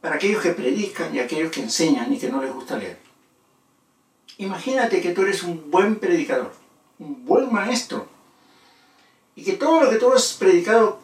Para 0.00 0.16
aquellos 0.16 0.42
que 0.42 0.50
predican 0.50 1.14
y 1.14 1.20
aquellos 1.20 1.50
que 1.50 1.62
enseñan 1.62 2.12
y 2.12 2.18
que 2.18 2.30
no 2.30 2.42
les 2.42 2.52
gusta 2.52 2.76
leer. 2.76 2.98
Imagínate 4.38 5.00
que 5.00 5.12
tú 5.12 5.22
eres 5.22 5.42
un 5.42 5.70
buen 5.70 5.96
predicador, 5.96 6.52
un 6.98 7.24
buen 7.24 7.52
maestro, 7.52 8.06
y 9.34 9.44
que 9.44 9.52
todo 9.52 9.84
lo 9.84 9.90
que 9.90 9.96
tú 9.96 10.12
has 10.12 10.34
predicado 10.34 10.98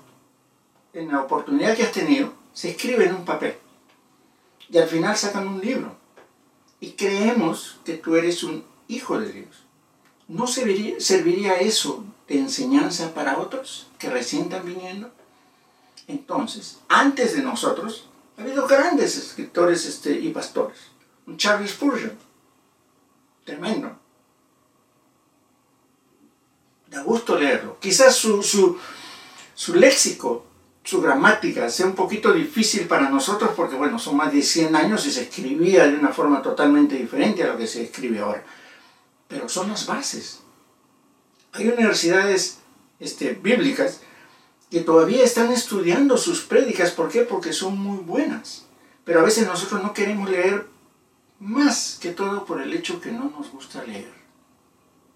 en 0.92 1.10
la 1.10 1.22
oportunidad 1.22 1.76
que 1.76 1.82
has 1.84 1.92
tenido, 1.92 2.32
se 2.52 2.70
escribe 2.70 3.06
en 3.06 3.14
un 3.14 3.24
papel. 3.24 3.56
Y 4.68 4.78
al 4.78 4.88
final 4.88 5.16
sacan 5.16 5.48
un 5.48 5.60
libro. 5.60 5.96
Y 6.80 6.92
creemos 6.92 7.78
que 7.84 7.94
tú 7.94 8.16
eres 8.16 8.42
un 8.42 8.64
hijo 8.88 9.18
de 9.18 9.32
Dios. 9.32 9.64
¿No 10.28 10.46
serviría, 10.46 11.56
eso 11.60 12.04
de 12.28 12.38
enseñanza 12.38 13.12
para 13.14 13.38
otros 13.38 13.88
que 13.98 14.08
recién 14.08 14.44
están 14.44 14.64
viniendo? 14.64 15.10
Entonces, 16.08 16.78
antes 16.88 17.36
de 17.36 17.42
nosotros, 17.42 18.08
ha 18.36 18.42
habido 18.42 18.66
grandes 18.66 19.16
escritores 19.16 19.86
este, 19.86 20.18
y 20.18 20.30
pastores. 20.30 20.78
Un 21.26 21.36
Charles 21.36 21.72
Spurgeon, 21.72 22.16
tremendo. 23.44 23.98
Da 26.86 27.02
gusto 27.02 27.38
leerlo. 27.38 27.78
Quizás 27.80 28.14
su, 28.14 28.42
su, 28.42 28.78
su 29.54 29.74
léxico, 29.74 30.46
su 30.84 31.00
gramática 31.00 31.70
sea 31.70 31.86
un 31.86 31.94
poquito 31.94 32.32
difícil 32.32 32.86
para 32.86 33.08
nosotros 33.08 33.52
porque, 33.56 33.76
bueno, 33.76 33.98
son 33.98 34.16
más 34.16 34.32
de 34.32 34.42
100 34.42 34.76
años 34.76 35.06
y 35.06 35.12
se 35.12 35.22
escribía 35.22 35.86
de 35.86 35.96
una 35.96 36.10
forma 36.10 36.42
totalmente 36.42 36.96
diferente 36.96 37.42
a 37.42 37.48
lo 37.48 37.56
que 37.56 37.66
se 37.66 37.82
escribe 37.82 38.20
ahora. 38.20 38.44
Pero 39.28 39.48
son 39.48 39.68
las 39.68 39.86
bases. 39.86 40.40
Hay 41.52 41.68
universidades 41.68 42.58
este, 42.98 43.32
bíblicas 43.32 44.00
que 44.70 44.80
todavía 44.80 45.22
están 45.22 45.52
estudiando 45.52 46.16
sus 46.16 46.42
prédicas. 46.42 46.90
¿Por 46.90 47.10
qué? 47.10 47.22
Porque 47.22 47.52
son 47.52 47.78
muy 47.78 47.98
buenas. 47.98 48.66
Pero 49.04 49.20
a 49.20 49.24
veces 49.24 49.46
nosotros 49.46 49.82
no 49.82 49.92
queremos 49.92 50.30
leer 50.30 50.66
más 51.42 51.98
que 52.00 52.12
todo 52.12 52.44
por 52.44 52.62
el 52.62 52.72
hecho 52.72 53.00
que 53.00 53.10
no 53.10 53.28
nos 53.28 53.50
gusta 53.50 53.82
leer. 53.82 54.12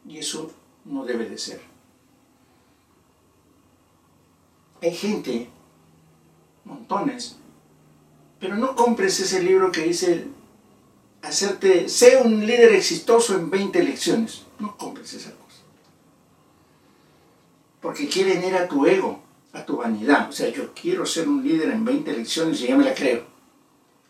Y 0.09 0.19
eso 0.19 0.51
no 0.85 1.05
debe 1.05 1.29
de 1.29 1.39
ser. 1.39 1.61
Hay 4.83 4.93
gente, 4.93 5.49
montones, 6.65 7.37
pero 8.41 8.57
no 8.57 8.75
compres 8.75 9.21
ese 9.21 9.43
libro 9.43 9.71
que 9.71 9.83
dice 9.83 10.27
hacerte, 11.23 11.89
sé 11.89 12.19
un 12.19 12.45
líder 12.45 12.75
exitoso 12.75 13.37
en 13.37 13.49
20 13.49 13.83
lecciones. 13.85 14.43
No 14.59 14.77
compres 14.77 15.15
esa 15.15 15.31
cosa. 15.31 15.63
Porque 17.81 18.09
quieren 18.09 18.45
ir 18.45 18.55
a 18.57 18.67
tu 18.67 18.85
ego 18.85 19.23
a 19.53 19.65
tu 19.65 19.77
vanidad. 19.77 20.29
O 20.29 20.33
sea, 20.33 20.51
yo 20.51 20.75
quiero 20.75 21.07
ser 21.07 21.29
un 21.29 21.43
líder 21.43 21.71
en 21.71 21.85
20 21.85 22.11
elecciones 22.11 22.61
y 22.61 22.67
ya 22.67 22.77
me 22.77 22.85
la 22.85 22.95
creo. 22.95 23.36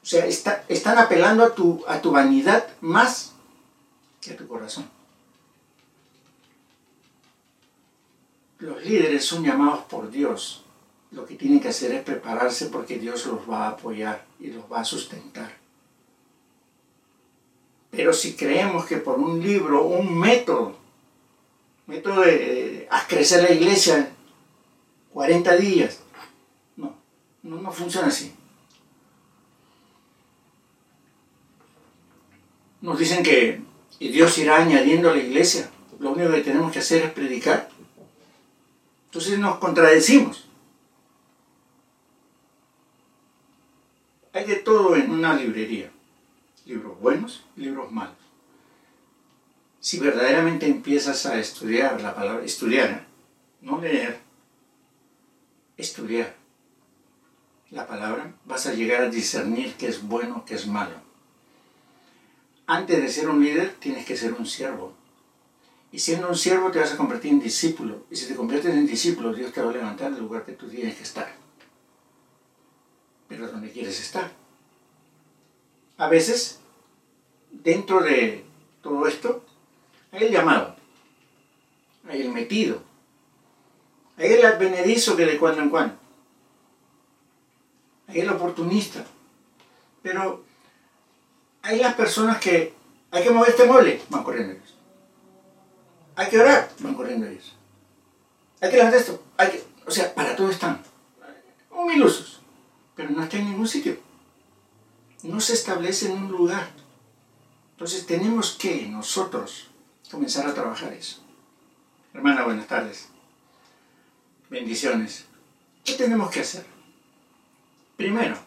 O 0.06 0.08
sea, 0.08 0.24
está, 0.24 0.64
están 0.68 0.98
apelando 0.98 1.42
a 1.42 1.52
tu, 1.52 1.84
a 1.88 2.00
tu 2.00 2.12
vanidad 2.12 2.64
más 2.80 3.32
que 4.20 4.34
a 4.34 4.36
tu 4.36 4.46
corazón. 4.46 4.88
Los 8.60 8.84
líderes 8.84 9.24
son 9.24 9.42
llamados 9.42 9.80
por 9.86 10.08
Dios. 10.08 10.62
Lo 11.10 11.26
que 11.26 11.34
tienen 11.34 11.58
que 11.58 11.70
hacer 11.70 11.90
es 11.90 12.04
prepararse 12.04 12.66
porque 12.66 13.00
Dios 13.00 13.26
los 13.26 13.50
va 13.50 13.64
a 13.64 13.70
apoyar 13.70 14.24
y 14.38 14.50
los 14.50 14.70
va 14.70 14.82
a 14.82 14.84
sustentar. 14.84 15.52
Pero 17.90 18.12
si 18.12 18.36
creemos 18.36 18.86
que 18.86 18.98
por 18.98 19.18
un 19.18 19.42
libro, 19.42 19.86
un 19.86 20.16
método, 20.16 20.76
método 21.88 22.20
de, 22.20 22.86
a 22.92 23.08
crecer 23.08 23.42
la 23.42 23.50
iglesia, 23.50 24.12
40 25.12 25.56
días. 25.56 25.98
No, 26.76 26.94
no, 27.42 27.72
funciona 27.72 28.06
así. 28.06 28.32
Nos 32.86 33.00
dicen 33.00 33.24
que 33.24 33.60
Dios 33.98 34.38
irá 34.38 34.58
añadiendo 34.58 35.10
a 35.10 35.14
la 35.16 35.20
iglesia. 35.20 35.68
Lo 35.98 36.12
único 36.12 36.30
que 36.30 36.42
tenemos 36.42 36.70
que 36.70 36.78
hacer 36.78 37.02
es 37.02 37.10
predicar. 37.10 37.68
Entonces 39.06 39.40
nos 39.40 39.58
contradecimos. 39.58 40.46
Hay 44.32 44.44
de 44.44 44.54
todo 44.54 44.94
en 44.94 45.10
una 45.10 45.34
librería. 45.34 45.90
Libros 46.64 47.00
buenos, 47.00 47.44
libros 47.56 47.90
malos. 47.90 48.14
Si 49.80 49.98
verdaderamente 49.98 50.68
empiezas 50.68 51.26
a 51.26 51.40
estudiar 51.40 52.00
la 52.00 52.14
palabra, 52.14 52.44
estudiar, 52.44 52.90
¿eh? 52.90 53.00
no 53.62 53.80
leer, 53.80 54.20
estudiar 55.76 56.36
la 57.70 57.84
palabra, 57.88 58.32
vas 58.44 58.68
a 58.68 58.74
llegar 58.74 59.02
a 59.02 59.10
discernir 59.10 59.74
qué 59.74 59.88
es 59.88 60.06
bueno, 60.06 60.44
qué 60.46 60.54
es 60.54 60.68
malo. 60.68 61.05
Antes 62.66 63.00
de 63.00 63.08
ser 63.08 63.28
un 63.28 63.42
líder, 63.42 63.74
tienes 63.78 64.04
que 64.04 64.16
ser 64.16 64.32
un 64.34 64.46
siervo. 64.46 64.92
Y 65.92 66.00
siendo 66.00 66.28
un 66.28 66.36
siervo 66.36 66.70
te 66.70 66.80
vas 66.80 66.92
a 66.92 66.96
convertir 66.96 67.30
en 67.30 67.40
discípulo. 67.40 68.04
Y 68.10 68.16
si 68.16 68.26
te 68.26 68.34
conviertes 68.34 68.74
en 68.74 68.86
discípulo, 68.86 69.32
Dios 69.32 69.52
te 69.52 69.62
va 69.62 69.70
a 69.70 69.74
levantar 69.74 70.12
del 70.12 70.22
lugar 70.22 70.44
que 70.44 70.52
tú 70.52 70.68
tienes 70.68 70.96
que 70.96 71.04
estar. 71.04 71.32
Pero 73.28 73.48
donde 73.48 73.70
quieres 73.70 74.00
estar. 74.00 74.30
A 75.96 76.08
veces, 76.08 76.58
dentro 77.50 78.00
de 78.00 78.44
todo 78.82 79.06
esto, 79.06 79.44
hay 80.12 80.24
el 80.24 80.32
llamado, 80.32 80.76
hay 82.08 82.22
el 82.22 82.30
metido, 82.30 82.82
hay 84.16 84.32
el 84.32 84.44
advenedizo 84.44 85.16
que 85.16 85.24
de 85.24 85.38
cuando 85.38 85.62
en 85.62 85.70
cuando. 85.70 85.96
Hay 88.08 88.20
el 88.20 88.30
oportunista. 88.30 89.04
Pero 90.02 90.44
hay 91.66 91.80
las 91.80 91.94
personas 91.94 92.38
que 92.38 92.72
hay 93.10 93.24
que 93.24 93.30
mover 93.30 93.50
este 93.50 93.64
mueble, 93.64 94.00
van 94.08 94.22
corriendo 94.22 94.52
ellos. 94.52 94.74
Hay 96.14 96.28
que 96.28 96.38
orar, 96.38 96.70
van 96.78 96.94
corriendo 96.94 97.26
ellos. 97.26 97.56
Hay 98.60 98.70
que 98.70 98.76
levantar 98.76 99.00
esto, 99.00 99.22
hay 99.36 99.50
que, 99.50 99.64
o 99.84 99.90
sea, 99.90 100.14
para 100.14 100.36
todo 100.36 100.48
están. 100.48 100.80
Humilosos, 101.70 102.40
pero 102.94 103.10
no 103.10 103.24
están 103.24 103.40
en 103.40 103.50
ningún 103.50 103.66
sitio. 103.66 103.98
No 105.24 105.40
se 105.40 105.54
establece 105.54 106.06
en 106.06 106.12
un 106.12 106.30
lugar. 106.30 106.70
Entonces 107.72 108.06
tenemos 108.06 108.52
que 108.52 108.86
nosotros 108.86 109.68
comenzar 110.08 110.46
a 110.46 110.54
trabajar 110.54 110.92
eso. 110.92 111.20
Hermana, 112.14 112.44
buenas 112.44 112.68
tardes. 112.68 113.08
Bendiciones. 114.48 115.24
¿Qué 115.84 115.94
tenemos 115.94 116.30
que 116.30 116.40
hacer? 116.40 116.64
Primero, 117.96 118.38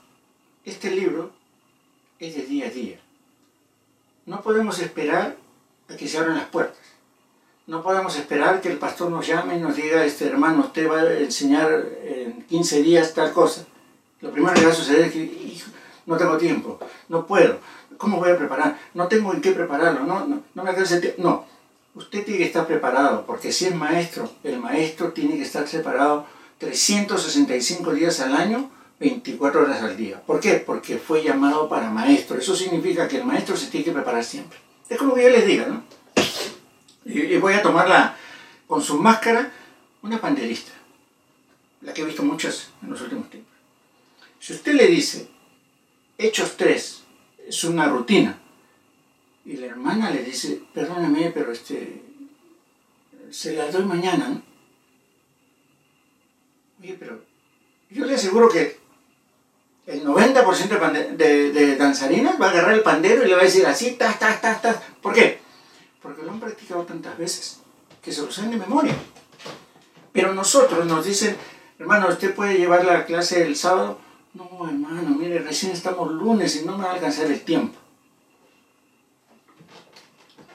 este 0.64 0.92
libro 0.92 1.34
es 2.18 2.36
de 2.36 2.44
día 2.44 2.68
a 2.68 2.70
día. 2.70 3.00
No 4.30 4.44
podemos 4.44 4.78
esperar 4.78 5.38
a 5.92 5.98
que 5.98 6.08
se 6.08 6.20
abran 6.20 6.38
las 6.38 6.46
puertas. 6.50 6.78
No 7.66 7.82
podemos 7.82 8.16
esperar 8.16 8.62
que 8.62 8.70
el 8.70 8.78
pastor 8.78 9.10
nos 9.10 9.26
llame 9.26 9.58
y 9.58 9.60
nos 9.60 9.76
diga, 9.76 10.06
este 10.06 10.28
hermano, 10.28 10.66
usted 10.66 10.88
va 10.88 11.02
a 11.02 11.14
enseñar 11.18 11.84
en 12.04 12.44
15 12.44 12.84
días 12.84 13.16
tal 13.16 13.34
cosa. 13.34 13.66
Lo 14.22 14.30
primero 14.30 14.54
que 14.54 14.66
va 14.68 14.72
a 14.72 14.76
suceder 14.76 15.06
es 15.06 15.14
que 15.14 15.64
no 16.06 16.16
tengo 16.16 16.38
tiempo, 16.38 16.78
no 17.08 17.26
puedo. 17.26 17.58
¿Cómo 17.98 18.18
voy 18.18 18.30
a 18.30 18.38
preparar? 18.38 18.78
No 18.94 19.08
tengo 19.08 19.34
en 19.34 19.42
qué 19.42 19.52
prepararlo, 19.52 20.02
no, 20.02 20.28
no, 20.28 20.64
me 20.64 20.70
alcanza 20.70 20.96
el 20.96 21.02
tiempo. 21.02 21.24
No, 21.24 21.46
usted 21.96 22.24
tiene 22.24 22.38
que 22.38 22.46
estar 22.46 22.68
preparado, 22.68 23.26
porque 23.26 23.52
si 23.52 23.66
es 23.66 23.74
maestro, 23.74 24.30
el 24.44 24.60
maestro 24.60 25.12
tiene 25.12 25.38
que 25.38 25.44
estar 25.44 25.66
preparado 25.66 26.28
365 26.60 27.94
días 27.94 28.20
al 28.20 28.36
año, 28.36 28.70
24 29.00 29.62
horas 29.62 29.82
al 29.82 29.96
día. 29.96 30.22
¿Por 30.22 30.40
qué? 30.40 30.56
Porque 30.56 30.98
fue 30.98 31.24
llamado 31.24 31.70
para 31.70 31.90
maestro. 31.90 32.38
Eso 32.38 32.56
significa 32.56 33.08
que 33.08 33.18
el 33.18 33.26
maestro 33.26 33.56
se 33.56 33.68
tiene 33.68 33.86
que 33.86 33.92
preparar 33.92 34.24
siempre. 34.24 34.60
Es 34.90 34.98
como 34.98 35.16
que 35.16 35.24
yo 35.24 35.30
les 35.30 35.46
diga, 35.46 35.68
¿no? 35.68 35.84
Y, 37.06 37.38
voy 37.38 37.54
a 37.54 37.62
tomarla 37.62 38.18
con 38.68 38.82
su 38.82 39.00
máscara, 39.00 39.52
una 40.04 40.20
panderista, 40.20 40.72
la 41.82 41.94
que 41.94 42.02
he 42.02 42.06
visto 42.06 42.24
muchas 42.24 42.70
en 42.84 42.90
los 42.90 43.02
últimos 43.02 43.30
tiempos. 43.30 43.54
Si 44.40 44.54
usted 44.54 44.74
le 44.74 44.88
dice, 44.88 45.28
Hechos 46.18 46.56
3, 46.58 47.04
es 47.48 47.64
una 47.64 47.88
rutina, 47.88 48.38
y 49.46 49.58
la 49.58 49.68
hermana 49.68 50.12
le 50.12 50.24
dice, 50.24 50.62
perdóname, 50.74 51.32
pero 51.34 51.52
este, 51.52 52.04
se 53.32 53.54
la 53.54 53.72
doy 53.72 53.86
mañana, 53.86 54.30
¿no? 54.30 54.42
Oye, 56.82 56.96
pero 57.00 57.24
yo 57.90 58.06
le 58.06 58.16
aseguro 58.16 58.50
que 58.50 58.79
el 59.90 60.06
90% 60.06 61.16
de, 61.18 61.52
de, 61.52 61.76
danzarinas 61.76 62.40
va 62.40 62.48
a 62.48 62.50
agarrar 62.52 62.74
el 62.74 62.82
pandero 62.82 63.24
y 63.24 63.28
le 63.28 63.36
va 63.36 63.42
a 63.42 63.46
decir 63.46 63.66
así, 63.66 63.92
ta, 63.92 64.14
ta, 64.14 64.40
ta, 64.40 64.62
ta. 64.62 64.82
¿Por 65.02 65.14
qué? 65.14 65.40
Porque 66.02 66.24
lo 66.24 66.32
han 66.32 66.40
practicado 66.40 66.84
tantas 66.84 67.18
veces 67.18 67.60
que 68.02 68.12
se 68.12 68.22
lo 68.22 68.32
saben 68.32 68.52
de 68.52 68.58
memoria. 68.58 68.96
Pero 70.14 70.34
nosotros 70.34 70.86
nos 70.86 71.06
dicen, 71.06 71.36
hermano, 71.78 72.08
¿usted 72.08 72.34
puede 72.34 72.58
llevar 72.58 72.86
la 72.86 73.06
clase 73.06 73.46
el 73.46 73.56
sábado? 73.56 74.00
No, 74.34 74.68
hermano, 74.68 75.10
mire, 75.10 75.40
recién 75.40 75.72
estamos 75.72 76.12
lunes 76.12 76.56
y 76.56 76.66
no 76.66 76.78
me 76.78 76.84
va 76.84 76.92
a 76.92 76.94
alcanzar 76.94 77.26
el 77.28 77.42
tiempo 77.42 77.80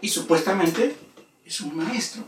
y 0.04 0.08
supuestamente 0.10 0.94
es 1.46 1.62
un 1.62 1.78
maestro. 1.78 2.22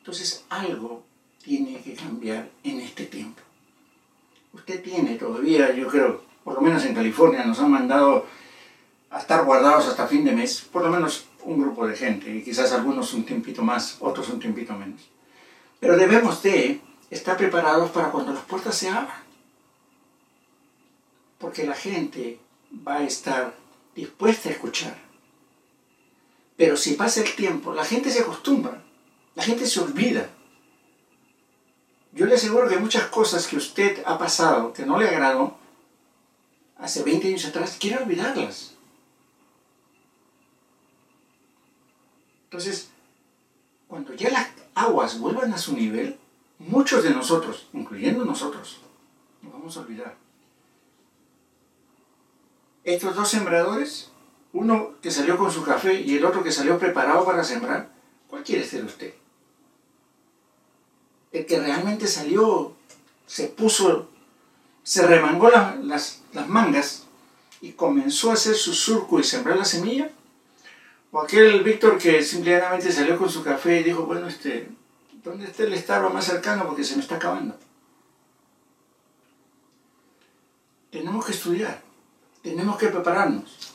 Entonces 0.00 0.44
algo 0.50 1.02
tiene 1.42 1.80
que 1.80 1.94
cambiar 1.94 2.50
en 2.62 2.80
este 2.80 3.06
tiempo. 3.06 3.41
Usted 4.52 4.82
tiene 4.82 5.16
todavía, 5.16 5.72
yo 5.72 5.88
creo, 5.88 6.22
por 6.44 6.54
lo 6.54 6.60
menos 6.60 6.84
en 6.84 6.94
California 6.94 7.44
nos 7.44 7.58
han 7.58 7.70
mandado 7.70 8.26
a 9.10 9.18
estar 9.18 9.44
guardados 9.44 9.86
hasta 9.86 10.06
fin 10.06 10.24
de 10.24 10.32
mes, 10.32 10.62
por 10.72 10.82
lo 10.82 10.90
menos 10.90 11.26
un 11.44 11.60
grupo 11.60 11.86
de 11.86 11.96
gente, 11.96 12.34
y 12.34 12.42
quizás 12.42 12.72
algunos 12.72 13.14
un 13.14 13.24
tiempito 13.24 13.62
más, 13.62 13.96
otros 14.00 14.28
un 14.28 14.40
tiempito 14.40 14.74
menos. 14.74 15.00
Pero 15.80 15.96
debemos 15.96 16.42
de 16.42 16.80
estar 17.10 17.36
preparados 17.36 17.90
para 17.90 18.10
cuando 18.10 18.32
las 18.32 18.44
puertas 18.44 18.76
se 18.76 18.88
abran. 18.88 19.22
Porque 21.38 21.66
la 21.66 21.74
gente 21.74 22.38
va 22.86 22.98
a 22.98 23.04
estar 23.04 23.54
dispuesta 23.94 24.48
a 24.48 24.52
escuchar. 24.52 24.96
Pero 26.56 26.76
si 26.76 26.94
pasa 26.94 27.20
el 27.20 27.34
tiempo, 27.34 27.74
la 27.74 27.84
gente 27.84 28.10
se 28.10 28.20
acostumbra, 28.20 28.82
la 29.34 29.42
gente 29.42 29.66
se 29.66 29.80
olvida. 29.80 30.28
Yo 32.12 32.26
le 32.26 32.34
aseguro 32.34 32.68
que 32.68 32.78
muchas 32.78 33.06
cosas 33.06 33.46
que 33.46 33.56
usted 33.56 34.02
ha 34.04 34.18
pasado, 34.18 34.72
que 34.72 34.84
no 34.84 34.98
le 34.98 35.08
agradó, 35.08 35.56
hace 36.76 37.02
20 37.02 37.28
años 37.28 37.46
atrás, 37.46 37.76
quiere 37.80 38.02
olvidarlas. 38.02 38.74
Entonces, 42.44 42.90
cuando 43.88 44.12
ya 44.12 44.28
las 44.30 44.48
aguas 44.74 45.18
vuelvan 45.18 45.54
a 45.54 45.58
su 45.58 45.74
nivel, 45.74 46.18
muchos 46.58 47.02
de 47.02 47.10
nosotros, 47.10 47.66
incluyendo 47.72 48.26
nosotros, 48.26 48.80
nos 49.40 49.52
vamos 49.52 49.76
a 49.76 49.80
olvidar. 49.80 50.14
Estos 52.84 53.14
dos 53.14 53.28
sembradores, 53.28 54.10
uno 54.52 54.94
que 55.00 55.10
salió 55.10 55.38
con 55.38 55.50
su 55.50 55.64
café 55.64 55.94
y 56.00 56.16
el 56.16 56.24
otro 56.26 56.42
que 56.42 56.52
salió 56.52 56.78
preparado 56.78 57.24
para 57.24 57.42
sembrar, 57.42 57.90
¿cuál 58.28 58.42
quiere 58.42 58.64
ser 58.64 58.84
usted? 58.84 59.14
El 61.32 61.46
que 61.46 61.58
realmente 61.58 62.06
salió, 62.06 62.74
se 63.26 63.48
puso, 63.48 64.08
se 64.82 65.06
remangó 65.06 65.50
las, 65.50 66.20
las 66.32 66.48
mangas 66.48 67.04
y 67.60 67.72
comenzó 67.72 68.30
a 68.30 68.34
hacer 68.34 68.54
su 68.54 68.74
surco 68.74 69.18
y 69.18 69.24
sembrar 69.24 69.56
la 69.56 69.64
semilla, 69.64 70.10
o 71.12 71.20
aquel 71.20 71.62
Víctor 71.62 71.98
que 71.98 72.22
simplemente 72.22 72.90
salió 72.90 73.18
con 73.18 73.28
su 73.28 73.44
café 73.44 73.80
y 73.80 73.84
dijo, 73.84 74.06
bueno, 74.06 74.26
este, 74.26 74.68
¿dónde 75.22 75.44
está 75.44 75.62
el 75.64 75.74
estaba 75.74 76.08
más 76.08 76.24
cercano? 76.24 76.66
Porque 76.66 76.84
se 76.84 76.96
me 76.96 77.02
está 77.02 77.16
acabando. 77.16 77.56
Tenemos 80.90 81.24
que 81.24 81.32
estudiar, 81.32 81.82
tenemos 82.42 82.78
que 82.78 82.88
prepararnos. 82.88 83.74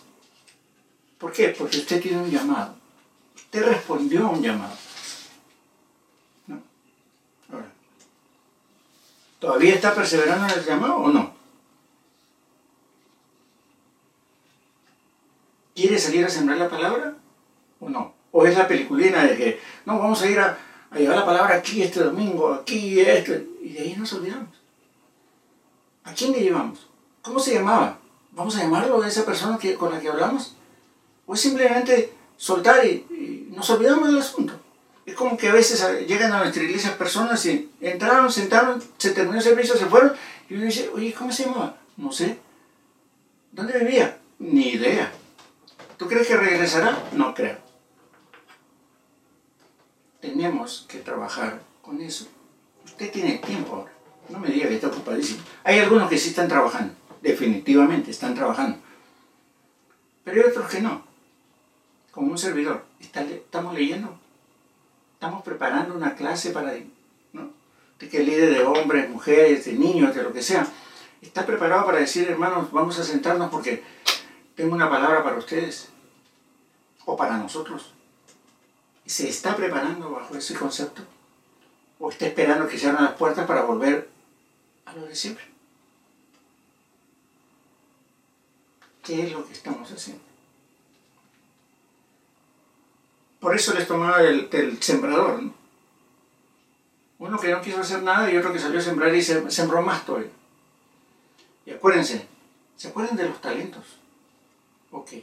¿Por 1.18 1.32
qué? 1.32 1.50
Porque 1.50 1.78
usted 1.78 2.02
tiene 2.02 2.22
un 2.22 2.30
llamado. 2.30 2.76
Usted 3.36 3.66
respondió 3.66 4.28
a 4.28 4.30
un 4.32 4.42
llamado. 4.42 4.76
¿No? 6.48 6.62
Ahora, 7.52 7.72
¿todavía 9.40 9.76
está 9.76 9.94
perseverando 9.94 10.46
en 10.46 10.60
el 10.60 10.66
llamado 10.66 10.96
o 10.98 11.10
no? 11.10 11.36
¿Quiere 15.76 16.00
salir 16.00 16.26
a 16.26 16.30
sembrar 16.30 16.58
la 16.58 16.70
palabra? 16.70 17.18
o 17.80 17.90
no. 17.90 18.14
O 18.32 18.46
es 18.46 18.58
la 18.58 18.68
peliculina 18.68 19.24
de 19.24 19.38
que, 19.38 19.60
no, 19.86 20.00
vamos 20.00 20.22
a 20.22 20.30
ir 20.30 20.40
a, 20.40 20.58
llevar 20.96 21.18
la 21.18 21.26
palabra 21.26 21.56
aquí 21.56 21.82
este 21.82 22.02
domingo, 22.02 22.54
aquí, 22.54 23.00
esto, 23.00 23.34
y 23.62 23.70
de 23.70 23.80
ahí 23.82 23.96
nos 23.98 24.14
olvidamos. 24.14 24.56
¿A 26.04 26.14
quién 26.14 26.32
le 26.32 26.40
llevamos? 26.40 26.88
¿Cómo 27.22 27.40
se 27.40 27.54
llamaba? 27.54 28.00
¿Vamos 28.32 28.56
a 28.56 28.62
llamarlo 28.62 29.02
a 29.02 29.08
esa 29.08 29.26
persona 29.26 29.58
que, 29.58 29.76
con 29.76 29.92
la 29.92 30.00
que 30.00 30.10
hablamos? 30.10 30.56
¿O 31.26 31.34
es 31.34 31.42
simplemente 31.42 32.14
soltar 32.38 32.86
y, 32.86 33.50
nos 33.52 33.70
olvidamos 33.70 34.08
del 34.08 34.20
asunto? 34.20 34.57
Es 35.08 35.16
como 35.16 35.36
que 35.38 35.48
a 35.48 35.54
veces 35.54 35.84
llegan 36.06 36.32
a 36.32 36.44
nuestra 36.44 36.62
iglesia 36.62 36.96
personas 36.98 37.44
y 37.48 37.72
entraron, 37.82 38.32
sentaron, 38.32 38.84
se 39.00 39.12
terminó 39.12 39.38
el 39.38 39.44
servicio, 39.44 39.76
se 39.76 39.88
fueron, 39.88 40.14
y 40.48 40.54
uno 40.54 40.66
dice, 40.66 40.90
oye, 40.94 41.12
¿cómo 41.18 41.32
se 41.32 41.46
llamaba? 41.46 41.78
No 41.96 42.12
sé. 42.12 42.38
¿Dónde 43.52 43.80
vivía? 43.80 44.20
Ni 44.38 44.74
idea. 44.74 45.12
¿Tú 45.98 46.08
crees 46.08 46.28
que 46.28 46.38
regresará? 46.38 46.96
No 47.14 47.34
creo 47.34 47.68
tenemos 50.28 50.86
que 50.90 51.00
trabajar 51.00 51.62
con 51.82 52.02
eso. 52.02 52.28
Usted 52.86 53.12
tiene 53.12 53.38
tiempo 53.38 53.76
ahora. 53.76 53.94
No 54.30 54.40
me 54.40 54.50
diga 54.50 54.68
que 54.68 54.76
está 54.76 54.88
ocupadísimo. 54.88 55.42
Hay 55.64 55.80
algunos 55.80 56.10
que 56.10 56.18
sí 56.18 56.30
están 56.30 56.48
trabajando. 56.48 56.94
Definitivamente 57.22 58.12
están 58.12 58.36
trabajando. 58.36 58.78
Pero 60.24 60.42
hay 60.42 60.50
otros 60.50 60.70
que 60.70 60.82
no. 60.82 61.04
Como 62.12 62.32
un 62.32 62.38
servidor. 62.38 62.86
estamos 63.00 63.74
leyendo. 63.74 64.20
Estamos 65.18 65.42
preparando 65.42 65.96
una 65.96 66.14
clase 66.14 66.52
para... 66.52 66.76
¿no? 67.34 67.50
De 67.98 68.08
que 68.08 68.20
el 68.20 68.28
líder 68.28 68.54
de 68.54 68.64
hombres, 68.64 69.10
mujeres, 69.10 69.66
de 69.66 69.74
niños, 69.74 70.14
de 70.14 70.22
lo 70.22 70.32
que 70.32 70.44
sea, 70.44 70.68
está 71.24 71.44
preparado 71.44 71.88
para 71.88 71.98
decir, 71.98 72.30
hermanos, 72.30 72.72
vamos 72.72 73.00
a 73.00 73.04
sentarnos 73.04 73.50
porque 73.50 73.84
tengo 74.56 74.76
una 74.76 74.88
palabra 74.88 75.24
para 75.24 75.38
ustedes. 75.38 75.90
O 77.06 77.18
para 77.18 77.38
nosotros 77.38 77.94
se 79.08 79.28
está 79.28 79.56
preparando 79.56 80.12
bajo 80.12 80.36
ese 80.36 80.54
concepto? 80.54 81.02
¿O 81.98 82.12
está 82.12 82.28
esperando 82.28 82.68
que 82.68 82.78
se 82.78 82.88
abran 82.88 83.06
las 83.06 83.16
puertas 83.16 83.48
para 83.48 83.64
volver 83.64 84.08
a 84.86 84.94
lo 84.94 85.08
de 85.08 85.16
siempre? 85.16 85.46
¿Qué 89.04 89.24
es 89.26 89.32
lo 89.32 89.48
que 89.48 89.54
estamos 89.54 89.92
haciendo? 89.92 90.27
Por 93.40 93.56
eso 93.56 93.74
les 93.74 93.88
tomaba 93.88 94.22
el, 94.22 94.78
sembrador. 94.82 95.42
Uno 97.20 97.40
que 97.40 97.52
no 97.52 97.62
quiso 97.62 97.82
hacer 97.82 98.04
nada 98.04 98.32
y 98.32 98.38
otro 98.38 98.54
que 98.54 98.60
salió 98.60 98.80
a 98.80 98.84
sembrar 98.84 99.14
y 99.16 99.22
se, 99.22 99.50
sembró 99.50 99.82
más 99.82 100.06
todavía. 100.06 100.30
Y 101.66 101.72
acuérdense, 101.72 102.28
¿se 102.76 102.88
acuerdan 102.90 103.18
de 103.18 103.28
los 103.28 103.42
talentos? 103.42 103.84
Ok. 104.92 105.14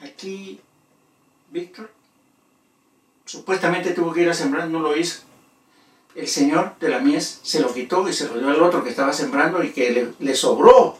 Aquí, 0.00 0.60
Víctor 1.50 1.90
Supuestamente 3.30 3.92
tuvo 3.92 4.12
que 4.12 4.22
ir 4.22 4.28
a 4.28 4.34
sembrar, 4.34 4.68
no 4.68 4.80
lo 4.80 4.96
hizo. 4.96 5.20
El 6.16 6.26
señor 6.26 6.76
de 6.80 6.88
la 6.88 6.98
mies 6.98 7.38
se 7.44 7.60
lo 7.60 7.72
quitó 7.72 8.08
y 8.08 8.12
se 8.12 8.26
lo 8.26 8.36
dio 8.36 8.48
al 8.48 8.60
otro 8.60 8.82
que 8.82 8.90
estaba 8.90 9.12
sembrando 9.12 9.62
y 9.62 9.70
que 9.70 10.12
le, 10.18 10.34
sobró 10.34 10.98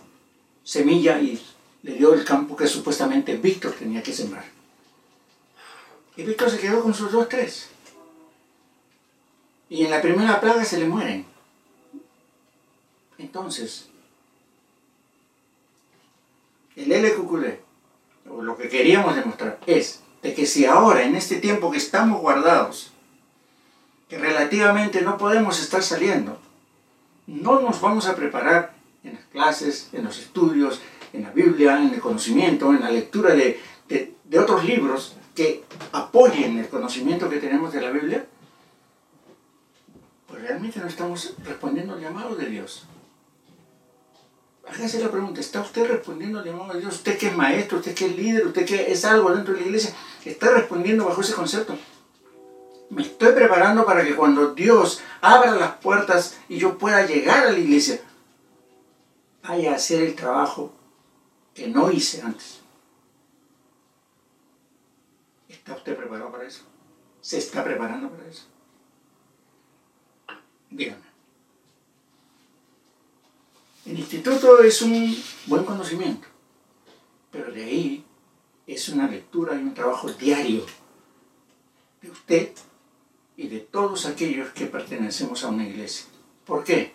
semilla 0.63 1.21
y 1.21 1.43
le 1.83 1.95
dio 1.95 2.15
el 2.15 2.25
campo 2.25 2.57
que 2.57 2.69
supuestamente 2.69 3.37
Víctor 3.37 3.73
tenía 3.73 4.01
que 4.01 4.13
sembrar. 4.13 4.45
Y 6.21 6.23
Víctor 6.23 6.51
se 6.51 6.59
quedó 6.59 6.83
con 6.83 6.93
sus 6.93 7.11
dos, 7.13 7.31
tres. 7.31 7.71
Y 9.71 9.87
en 9.87 9.91
la 9.91 10.03
primera 10.03 10.39
plaga 10.39 10.67
se 10.67 10.79
le 10.79 10.87
mueren. 10.87 11.25
Entonces, 13.17 13.89
el 16.77 16.91
LQQD, 16.91 17.47
o 18.29 18.43
lo 18.43 18.59
que 18.59 18.69
queríamos 18.69 19.17
demostrar, 19.17 19.61
es 19.67 20.03
de 20.21 20.35
que 20.35 20.45
si 20.45 20.67
ahora, 20.67 21.05
en 21.05 21.17
este 21.17 21.37
tiempo 21.37 21.71
que 21.71 21.79
estamos 21.79 22.21
guardados, 22.21 22.91
que 24.11 24.19
relativamente 24.19 25.01
no 25.01 25.17
podemos 25.17 25.59
estar 25.59 25.83
saliendo, 25.83 26.39
no 27.27 27.61
nos 27.61 27.81
vamos 27.81 28.07
a 28.07 28.15
preparar 28.15 28.75
en 29.05 29.15
las 29.15 29.25
clases, 29.33 29.89
en 29.95 30.05
los 30.05 30.19
estudios, 30.19 30.83
en 31.15 31.23
la 31.23 31.31
Biblia, 31.31 31.79
en 31.79 31.95
el 31.95 32.01
conocimiento, 32.01 32.69
en 32.75 32.81
la 32.81 32.91
lectura 32.91 33.35
de, 33.35 33.59
de, 33.89 34.39
otros 34.39 34.67
libros 34.67 35.17
que 35.35 35.65
apoyen 35.93 36.59
el 36.59 36.69
conocimiento 36.69 37.29
que 37.29 37.39
tenemos 37.39 37.73
de 37.73 37.81
la 37.81 37.91
Biblia, 37.91 38.27
pues 40.27 40.43
realmente 40.43 40.81
no 40.81 40.87
estamos 40.87 41.35
respondiendo 41.45 41.95
al 41.95 42.01
llamado 42.01 42.37
de 42.37 42.47
Dios. 42.47 42.87
Hágase 44.69 45.03
la 45.03 45.11
pregunta, 45.11 45.41
¿está 45.41 45.61
usted 45.61 45.87
respondiendo 45.87 46.39
al 46.39 46.45
llamado 46.45 46.75
de 46.75 46.81
Dios? 46.81 46.95
¿Usted 46.95 47.19
que 47.19 47.29
es 47.29 47.37
maestro, 47.37 47.79
usted 47.79 47.95
que 47.95 48.07
es 48.07 48.17
líder, 48.17 48.47
usted 48.47 48.65
que 48.65 48.93
es 48.93 49.05
algo 49.05 49.35
dentro 49.35 49.55
de 49.55 49.61
la 49.61 49.67
iglesia? 49.67 49.93
¿Está 50.25 50.51
respondiendo 50.51 51.07
bajo 51.07 51.21
ese 51.21 51.35
concepto? 51.35 51.77
Me 52.91 53.03
estoy 53.03 53.33
preparando 53.33 53.85
para 53.85 54.05
que 54.05 54.15
cuando 54.15 54.55
Dios 54.55 55.01
abra 55.21 55.55
las 55.57 55.77
puertas 55.77 56.39
y 56.49 56.59
yo 56.59 56.79
pueda 56.79 57.07
llegar 57.07 57.47
a 57.47 57.53
la 57.53 57.59
iglesia, 57.59 58.01
vaya 59.43 59.73
a 59.73 59.77
hacer 59.77 60.03
el 60.03 60.15
trabajo 60.15 60.73
que 61.55 61.69
no 61.69 61.91
hice 61.91 62.23
antes. 62.23 62.60
¿Está 65.71 65.79
usted 65.79 65.97
preparado 65.97 66.33
para 66.33 66.49
eso? 66.49 66.65
¿Se 67.21 67.39
está 67.39 67.63
preparando 67.63 68.11
para 68.11 68.29
eso? 68.29 68.43
Dígame. 70.69 71.05
El 73.87 74.01
instituto 74.01 74.65
es 74.65 74.83
un 74.83 75.17
buen 75.47 75.65
conocimiento, 75.65 76.27
pero 77.31 77.53
de 77.53 77.63
ahí 77.63 78.05
es 78.67 78.89
una 78.89 79.07
lectura 79.07 79.55
y 79.55 79.59
un 79.59 79.73
trabajo 79.73 80.11
diario 80.13 80.67
de 82.03 82.11
usted 82.11 82.51
y 83.37 83.47
de 83.47 83.61
todos 83.61 84.07
aquellos 84.07 84.51
que 84.51 84.67
pertenecemos 84.67 85.45
a 85.45 85.51
una 85.51 85.69
iglesia. 85.69 86.07
¿Por 86.47 86.65
qué? 86.65 86.95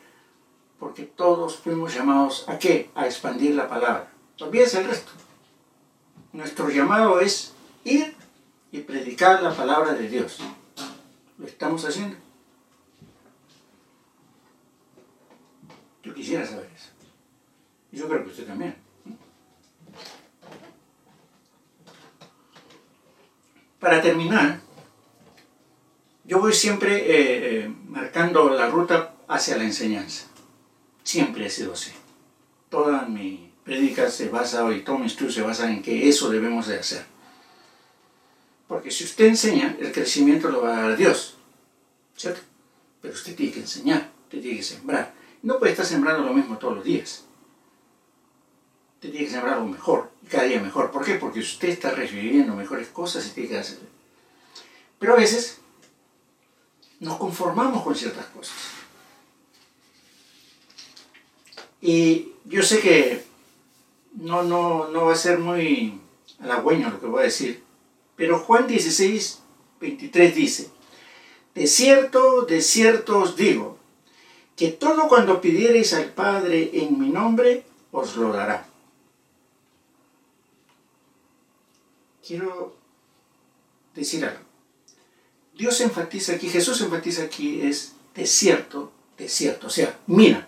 Porque 0.79 1.03
todos 1.03 1.55
fuimos 1.55 1.93
llamados 1.93 2.43
a 2.49 2.59
qué? 2.59 2.89
A 2.93 3.05
expandir 3.05 3.55
la 3.55 3.69
palabra. 3.69 4.11
Olvídese 4.41 4.79
el 4.79 4.88
resto. 4.88 5.13
Nuestro 6.33 6.69
llamado 6.69 7.21
es 7.21 7.53
ir 7.85 8.14
y 8.75 8.81
predicar 8.81 9.41
la 9.41 9.55
palabra 9.55 9.93
de 9.93 10.09
Dios. 10.09 10.39
¿Lo 11.38 11.47
estamos 11.47 11.85
haciendo? 11.85 12.17
Yo 16.03 16.13
quisiera 16.13 16.45
saber 16.45 16.69
eso. 16.75 16.89
Yo 17.93 18.09
creo 18.09 18.25
que 18.25 18.31
usted 18.31 18.45
también. 18.45 18.75
Para 23.79 24.01
terminar, 24.01 24.59
yo 26.25 26.41
voy 26.41 26.51
siempre 26.51 26.97
eh, 26.97 27.63
eh, 27.63 27.73
marcando 27.88 28.49
la 28.49 28.69
ruta 28.69 29.13
hacia 29.29 29.55
la 29.55 29.63
enseñanza. 29.63 30.25
Siempre 31.01 31.45
ha 31.45 31.49
sido 31.49 31.71
así. 31.71 31.91
toda 32.69 33.03
mi 33.03 33.53
predica 33.63 34.11
se 34.11 34.27
basa, 34.27 34.69
y 34.73 34.81
todo 34.81 34.97
mi 34.97 35.05
estudio 35.05 35.31
se 35.31 35.41
basa 35.43 35.71
en 35.71 35.81
que 35.81 36.09
eso 36.09 36.29
debemos 36.29 36.67
de 36.67 36.79
hacer. 36.79 37.14
Porque 38.85 38.97
si 38.97 39.05
usted 39.05 39.25
enseña, 39.25 39.75
el 39.79 39.91
crecimiento 39.91 40.47
lo 40.47 40.61
va 40.61 40.77
a 40.77 40.81
dar 40.89 40.95
Dios, 40.95 41.37
¿cierto? 42.15 42.41
Pero 43.01 43.15
usted 43.15 43.35
tiene 43.35 43.51
que 43.51 43.61
enseñar, 43.61 44.11
usted 44.25 44.41
tiene 44.41 44.57
que 44.57 44.63
sembrar. 44.63 45.11
No 45.41 45.57
puede 45.57 45.71
estar 45.71 45.87
sembrando 45.87 46.23
lo 46.23 46.31
mismo 46.31 46.59
todos 46.59 46.75
los 46.75 46.83
días. 46.85 47.23
Usted 48.93 49.09
tiene 49.09 49.25
que 49.25 49.31
sembrar 49.31 49.57
lo 49.57 49.65
mejor, 49.65 50.11
cada 50.29 50.43
día 50.43 50.61
mejor. 50.61 50.91
¿Por 50.91 51.03
qué? 51.03 51.15
Porque 51.15 51.39
usted 51.39 51.69
está 51.69 51.89
recibiendo 51.89 52.55
mejores 52.55 52.89
cosas 52.89 53.25
y 53.25 53.31
tiene 53.31 53.49
que 53.49 53.57
hacer. 53.57 53.79
Pero 54.99 55.13
a 55.13 55.17
veces 55.17 55.57
nos 56.99 57.17
conformamos 57.17 57.81
con 57.81 57.95
ciertas 57.95 58.27
cosas. 58.27 58.55
Y 61.81 62.33
yo 62.45 62.61
sé 62.61 62.81
que 62.81 63.25
no, 64.13 64.43
no, 64.43 64.89
no 64.89 65.05
va 65.05 65.13
a 65.13 65.15
ser 65.15 65.39
muy 65.39 65.99
halagüeño 66.39 66.91
lo 66.91 66.99
que 66.99 67.07
voy 67.07 67.21
a 67.21 67.25
decir, 67.25 67.64
pero 68.15 68.39
Juan 68.39 68.67
16, 68.67 69.39
23 69.82 70.36
dice, 70.36 70.69
de 71.54 71.67
cierto, 71.67 72.43
de 72.43 72.62
cierto 72.62 73.19
os 73.19 73.36
digo, 73.36 73.78
que 74.56 74.69
todo 74.69 75.08
cuando 75.08 75.41
pidiereis 75.41 75.93
al 75.93 76.06
Padre 76.06 76.69
en 76.73 76.99
mi 76.99 77.10
nombre, 77.10 77.65
os 77.91 78.15
lo 78.15 78.32
dará. 78.32 78.67
Quiero 82.25 82.75
decir 83.93 84.25
algo. 84.25 84.39
Dios 85.54 85.80
enfatiza 85.82 86.34
aquí, 86.34 86.49
Jesús 86.49 86.82
enfatiza 86.82 87.23
aquí 87.23 87.62
es 87.62 87.93
de 88.15 88.25
cierto, 88.25 88.91
de 89.17 89.30
cierto. 89.30 89.67
O 89.67 89.69
sea, 89.69 89.99
mira, 90.08 90.47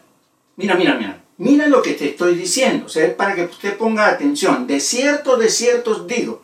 mira, 0.55 0.75
mira, 0.75 0.95
mira. 0.95 1.23
Mira 1.37 1.67
lo 1.67 1.83
que 1.83 1.93
te 1.93 2.09
estoy 2.09 2.35
diciendo. 2.35 2.87
O 2.87 2.89
sea, 2.89 3.15
para 3.15 3.35
que 3.35 3.43
usted 3.43 3.77
ponga 3.77 4.07
atención. 4.07 4.65
De 4.65 4.79
cierto, 4.79 5.37
de 5.37 5.49
cierto 5.49 5.91
os 5.91 6.07
digo 6.07 6.41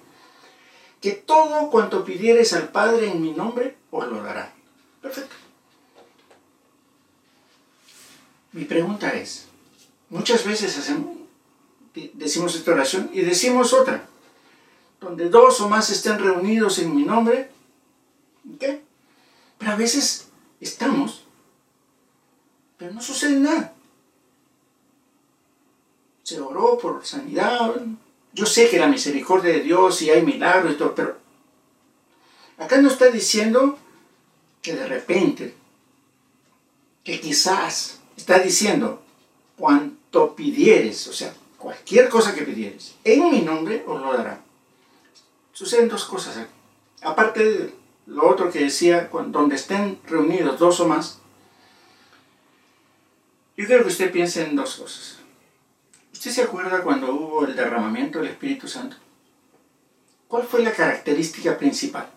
que 1.03 1.11
todo 1.11 1.69
cuanto 1.69 2.05
pidieres 2.05 2.53
al 2.53 2.69
Padre 2.69 3.11
en 3.11 3.21
mi 3.21 3.33
nombre, 3.33 3.75
os 3.91 4.07
lo 4.07 4.23
dará. 4.23 4.53
Perfecto. 5.01 5.35
Mi 8.53 8.63
pregunta 8.63 9.09
es, 9.09 9.47
muchas 10.09 10.45
veces 10.45 10.77
hacemos, 10.77 11.17
decimos 12.13 12.55
esta 12.55 12.71
oración 12.71 13.09
y 13.11 13.19
decimos 13.19 13.73
otra, 13.73 14.07
donde 15.01 15.27
dos 15.27 15.59
o 15.59 15.67
más 15.67 15.89
estén 15.89 16.19
reunidos 16.19 16.79
en 16.79 16.95
mi 16.95 17.03
nombre, 17.03 17.51
¿qué? 18.57 18.81
Pero 19.57 19.71
a 19.73 19.75
veces 19.75 20.29
estamos, 20.61 21.25
pero 22.77 22.93
no 22.93 23.01
sucede 23.01 23.41
nada. 23.41 23.73
Se 26.23 26.39
oró 26.39 26.77
por 26.77 27.05
sanidad, 27.05 27.75
yo 28.33 28.45
sé 28.45 28.69
que 28.69 28.79
la 28.79 28.87
misericordia 28.87 29.53
de 29.53 29.61
Dios 29.61 30.01
y 30.01 30.09
hay 30.09 30.23
milagros 30.23 30.73
y 30.73 30.77
todo, 30.77 30.95
pero 30.95 31.17
acá 32.57 32.81
no 32.81 32.89
está 32.89 33.07
diciendo 33.07 33.77
que 34.61 34.73
de 34.73 34.87
repente, 34.87 35.53
que 37.03 37.19
quizás, 37.19 37.99
está 38.17 38.39
diciendo, 38.39 39.03
cuanto 39.57 40.35
pidieres, 40.35 41.07
o 41.07 41.13
sea, 41.13 41.33
cualquier 41.57 42.09
cosa 42.09 42.33
que 42.33 42.43
pidieres, 42.43 42.95
en 43.03 43.29
mi 43.29 43.41
nombre 43.41 43.83
os 43.85 44.01
lo 44.01 44.13
dará. 44.13 44.41
Suceden 45.51 45.89
dos 45.89 46.05
cosas 46.05 46.37
aquí. 46.37 46.51
Aparte 47.01 47.43
de 47.43 47.73
lo 48.07 48.27
otro 48.27 48.51
que 48.51 48.59
decía, 48.59 49.09
donde 49.27 49.55
estén 49.55 49.99
reunidos 50.05 50.57
dos 50.57 50.79
o 50.79 50.87
más, 50.87 51.19
yo 53.55 53.67
quiero 53.67 53.83
que 53.83 53.89
usted 53.89 54.11
piense 54.11 54.43
en 54.43 54.55
dos 54.55 54.75
cosas. 54.75 55.22
¿Usted 56.23 56.35
se 56.35 56.43
acuerda 56.43 56.81
cuando 56.81 57.13
hubo 57.13 57.45
el 57.45 57.53
derramamiento 57.53 58.19
del 58.19 58.29
Espíritu 58.29 58.65
Santo? 58.65 58.95
¿Cuál 60.29 60.43
fue 60.43 60.63
la 60.63 60.71
característica 60.71 61.57
principal? 61.57 62.09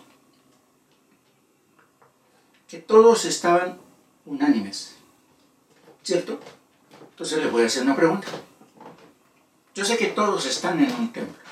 Que 2.68 2.78
todos 2.78 3.24
estaban 3.24 3.80
unánimes. 4.24 4.94
¿Cierto? 6.04 6.38
Entonces 7.10 7.42
les 7.42 7.50
voy 7.50 7.64
a 7.64 7.66
hacer 7.66 7.82
una 7.82 7.96
pregunta. 7.96 8.28
Yo 9.74 9.84
sé 9.84 9.98
que 9.98 10.06
todos 10.06 10.46
están 10.46 10.78
en 10.78 10.94
un 10.94 11.12
templo, 11.12 11.42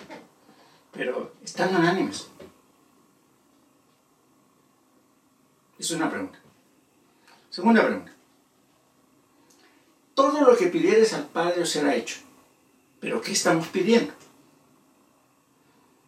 pero 0.92 1.32
¿están 1.42 1.74
unánimes? 1.74 2.28
Es 5.76 5.90
una 5.90 6.08
pregunta. 6.08 6.38
Segunda 7.50 7.84
pregunta. 7.84 8.12
Todo 10.14 10.42
lo 10.42 10.56
que 10.56 10.68
pidieres 10.68 11.14
al 11.14 11.26
Padre 11.26 11.66
será 11.66 11.96
hecho. 11.96 12.18
Pero 13.04 13.20
¿qué 13.20 13.32
estamos 13.32 13.68
pidiendo? 13.68 14.14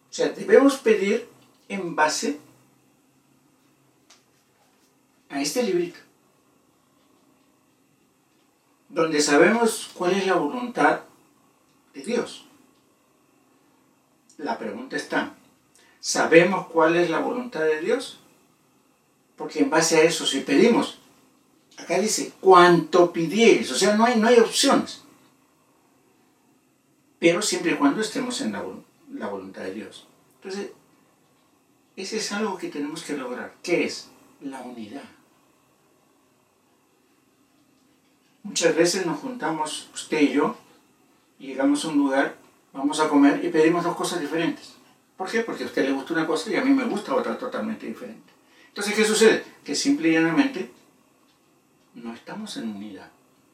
O 0.09 0.15
sea, 0.15 0.31
debemos 0.31 0.79
pedir 0.79 1.29
en 1.69 1.95
base 1.95 2.41
a 5.29 5.43
este 5.43 5.63
librito, 5.63 5.99
donde 8.89 9.21
sabemos 9.21 9.91
cuál 9.93 10.15
es 10.15 10.27
la 10.27 10.37
voluntad 10.37 11.03
de 11.93 12.01
Dios. 12.01 12.47
La 14.39 14.57
pregunta 14.57 14.97
está, 14.97 15.35
¿sabemos 16.01 16.69
cuál 16.69 16.97
es 16.97 17.11
la 17.11 17.19
voluntad 17.19 17.61
de 17.61 17.83
Dios? 17.83 18.21
Porque 19.37 19.59
en 19.59 19.69
base 19.69 19.99
a 19.99 20.03
eso, 20.03 20.25
si 20.25 20.41
pedimos, 20.41 20.99
acá 21.77 21.99
dice, 21.99 22.33
cuánto 22.41 23.13
pidieres, 23.13 23.71
o 23.71 23.75
sea, 23.75 23.95
no 23.99 24.07
hay, 24.07 24.19
no 24.19 24.29
hay 24.29 24.39
opciones 24.39 25.03
pero 27.27 27.43
siempre 27.43 27.73
y 27.73 27.75
cuando 27.75 28.03
estemos 28.03 28.41
en 28.41 28.53
la, 28.53 28.63
voluntad 29.29 29.63
de 29.63 29.75
Dios. 29.75 30.07
Entonces, 30.37 30.71
ese 31.97 32.19
es 32.19 32.31
algo 32.31 32.57
que 32.57 32.69
tenemos 32.69 33.03
que 33.03 33.17
lograr. 33.17 33.53
¿Qué 33.65 33.85
es? 33.85 34.11
La 34.41 34.61
unidad. 34.61 35.03
Muchas 38.45 38.77
veces 38.77 39.07
nos 39.07 39.19
juntamos, 39.19 39.91
usted 39.93 40.21
y 40.21 40.35
yo, 40.35 40.57
y 41.41 41.49
llegamos 41.49 41.85
a 41.85 41.89
un 41.89 41.99
lugar, 41.99 42.37
vamos 42.73 43.01
a 43.01 43.09
comer 43.09 43.45
y 43.45 43.49
pedimos 43.49 43.83
dos 43.83 43.97
cosas 43.97 44.21
diferentes. 44.21 44.75
¿Por 45.17 45.29
qué? 45.29 45.41
Porque 45.41 45.65
a 45.65 45.67
usted 45.67 45.85
le 45.85 45.95
gusta 45.95 46.13
una 46.13 46.29
cosa 46.29 46.49
y 46.53 46.55
a 46.55 46.65
mí 46.65 46.71
me 46.71 46.85
gusta 46.85 47.13
otra 47.13 47.37
totalmente 47.37 47.87
diferente. 47.87 48.33
Entonces, 48.69 48.95
¿qué 48.95 49.05
sucede? 49.05 49.43
Que 49.65 49.75
simple 49.75 50.11
y 50.11 50.13
llanamente 50.13 50.71
no 51.95 52.15
estamos 52.15 52.57
en 52.59 52.69
unidad. 52.69 53.11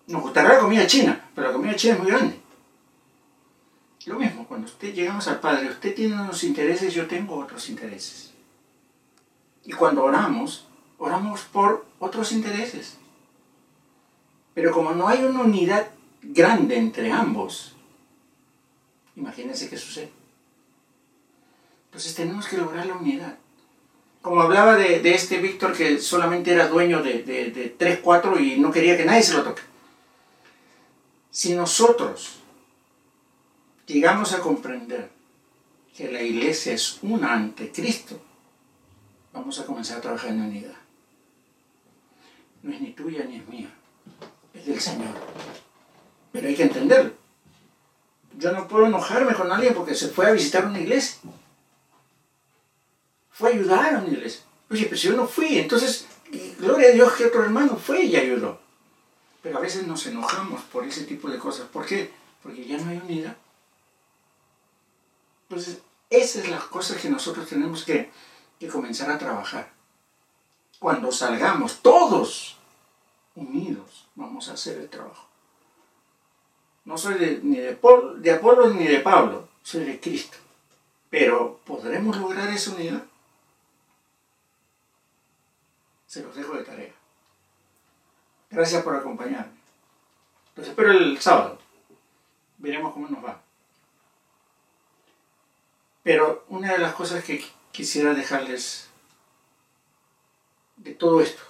Nos 0.09 0.21
gustará 0.21 0.51
la 0.51 0.59
comida 0.59 0.87
china, 0.87 1.31
pero 1.35 1.47
la 1.47 1.55
comida 1.55 1.75
china 1.75 1.95
es 1.95 2.01
muy 2.01 2.11
grande. 2.11 2.42
Lo 4.07 4.19
mismo, 4.19 4.47
cuando 4.49 4.67
usted 4.67 4.93
llegamos 4.93 5.29
al 5.29 5.38
Padre, 5.38 5.69
usted 5.69 5.95
tiene 5.95 6.15
unos 6.15 6.43
intereses, 6.43 6.93
yo 6.93 7.07
tengo 7.07 7.37
otros 7.37 7.69
intereses. 7.69 8.33
Y 9.65 9.73
cuando 9.73 10.03
oramos, 10.03 10.67
oramos 10.99 11.43
por 11.43 11.87
otros 12.01 12.33
intereses. 12.33 12.97
Pero 14.55 14.73
como 14.73 14.93
no 14.93 15.07
hay 15.07 15.23
una 15.23 15.43
unidad 15.43 15.88
grande 16.21 16.77
entre 16.77 17.12
ambos, 17.12 17.75
imagínense 19.15 19.71
qué 19.71 19.77
sucede. 19.77 20.11
Entonces 21.87 22.15
tenemos 22.15 22.49
que 22.49 22.57
lograr 22.57 22.87
la 22.87 22.95
unidad. 22.95 23.38
Como 24.21 24.41
hablaba 24.41 24.77
de, 24.77 25.01
este 25.15 25.38
Víctor 25.38 25.75
que 25.77 25.99
solamente 26.01 26.53
era 26.53 26.69
dueño 26.69 27.03
de, 27.03 27.23
de, 27.23 27.51
de 27.51 27.69
3, 27.69 28.01
4 28.03 28.41
y 28.41 28.59
no 28.59 28.73
quería 28.73 28.97
que 28.97 29.05
nadie 29.05 29.23
se 29.23 29.35
lo 29.35 29.43
toque. 29.43 29.62
Si 31.31 31.55
nosotros 31.55 32.42
llegamos 33.87 34.33
a 34.33 34.40
comprender 34.40 35.11
que 35.96 36.11
la 36.11 36.23
iglesia 36.23 36.73
es 36.73 36.98
una 37.02 37.35
ante 37.35 37.71
Cristo, 37.71 38.21
vamos 39.33 39.59
a 39.61 39.67
comenzar 39.67 39.98
a 39.98 40.00
trabajar 40.00 40.31
en 40.31 40.42
unidad. 40.42 40.77
No 42.63 42.73
es 42.73 42.81
ni 42.81 42.92
tuya 42.92 43.25
ni 43.25 43.37
es 43.37 43.48
mía, 43.48 43.71
es 44.54 44.67
del 44.67 44.81
Señor. 44.81 45.15
Pero 46.31 46.48
hay 46.48 46.54
que 46.54 46.63
entenderlo. 46.63 47.13
Yo 48.38 48.52
no 48.52 48.67
puedo 48.67 48.87
enojarme 48.87 49.35
con 49.35 49.52
alguien 49.52 49.75
porque 49.75 49.94
se 49.94 50.09
fue 50.09 50.27
a 50.27 50.33
visitar 50.33 50.65
una 50.65 50.81
iglesia. 50.81 51.19
Fue 53.31 53.50
a 53.50 53.52
ayudar 53.54 53.94
a 53.94 53.98
una 53.98 54.09
iglesia. 54.09 54.42
Oye, 54.71 54.85
pero 54.85 54.96
si 54.96 55.09
yo 55.09 55.17
no 55.17 55.27
fui, 55.27 55.59
entonces, 55.59 56.07
gloria 56.59 56.88
a 56.88 56.92
Dios 56.92 57.13
que 57.13 57.27
otro 57.27 57.44
hermano 57.44 57.77
fue 57.77 58.04
y 58.04 58.17
ayudó. 58.17 58.61
Pero 59.42 59.59
a 59.59 59.61
veces 59.61 59.87
nos 59.87 60.07
enojamos 60.07 60.63
por 60.63 60.85
ese 60.85 61.04
tipo 61.04 61.29
de 61.29 61.38
cosas. 61.38 61.67
¿Por 61.67 61.85
qué? 61.85 62.11
Porque 62.42 62.65
ya 62.65 62.79
no 62.79 62.90
hay 62.90 62.98
unidad. 62.98 63.37
Entonces, 65.53 65.83
esas 66.09 66.44
son 66.44 66.50
las 66.50 66.65
cosas 66.65 66.96
que 66.96 67.11
nosotros 67.11 67.46
tenemos 67.46 67.85
que, 67.85 68.11
comenzar 68.73 69.11
a 69.11 69.19
trabajar. 69.19 69.71
Cuando 70.79 71.13
salgamos 71.13 71.83
todos 71.83 72.57
unidos, 73.35 74.09
vamos 74.15 74.48
a 74.48 74.55
hacer 74.55 74.79
el 74.79 74.88
trabajo. 74.88 75.27
No 76.87 76.96
soy 76.96 77.40
ni 77.42 77.57
de, 77.57 77.79
de 78.21 78.33
Apolo 78.33 78.71
ni 78.71 78.87
de 78.87 79.00
Pablo, 79.00 79.46
soy 79.63 79.85
de 79.85 80.00
Cristo. 80.00 80.38
Pero 81.11 81.61
¿podremos 81.67 82.17
lograr 82.17 82.48
esa 82.48 82.71
unidad? 82.71 83.03
Se 86.07 86.23
los 86.23 86.35
dejo 86.35 86.55
de 86.55 86.65
tarea. 86.65 86.94
Gracias 88.48 88.83
por 88.83 88.96
acompañarme. 88.96 89.53
Los 90.57 90.67
espero 90.67 90.92
el 90.92 91.21
sábado. 91.21 91.59
veremos 92.57 92.94
cómo 92.94 93.07
nos 93.09 93.23
va. 93.23 93.52
Pero 96.03 96.44
una 96.48 96.73
de 96.73 96.79
las 96.79 96.94
cosas 96.94 97.25
que 97.25 97.44
quisiera 97.71 98.15
dejarles 98.15 98.88
de 100.77 100.94
todo 100.94 101.21
esto, 101.21 101.42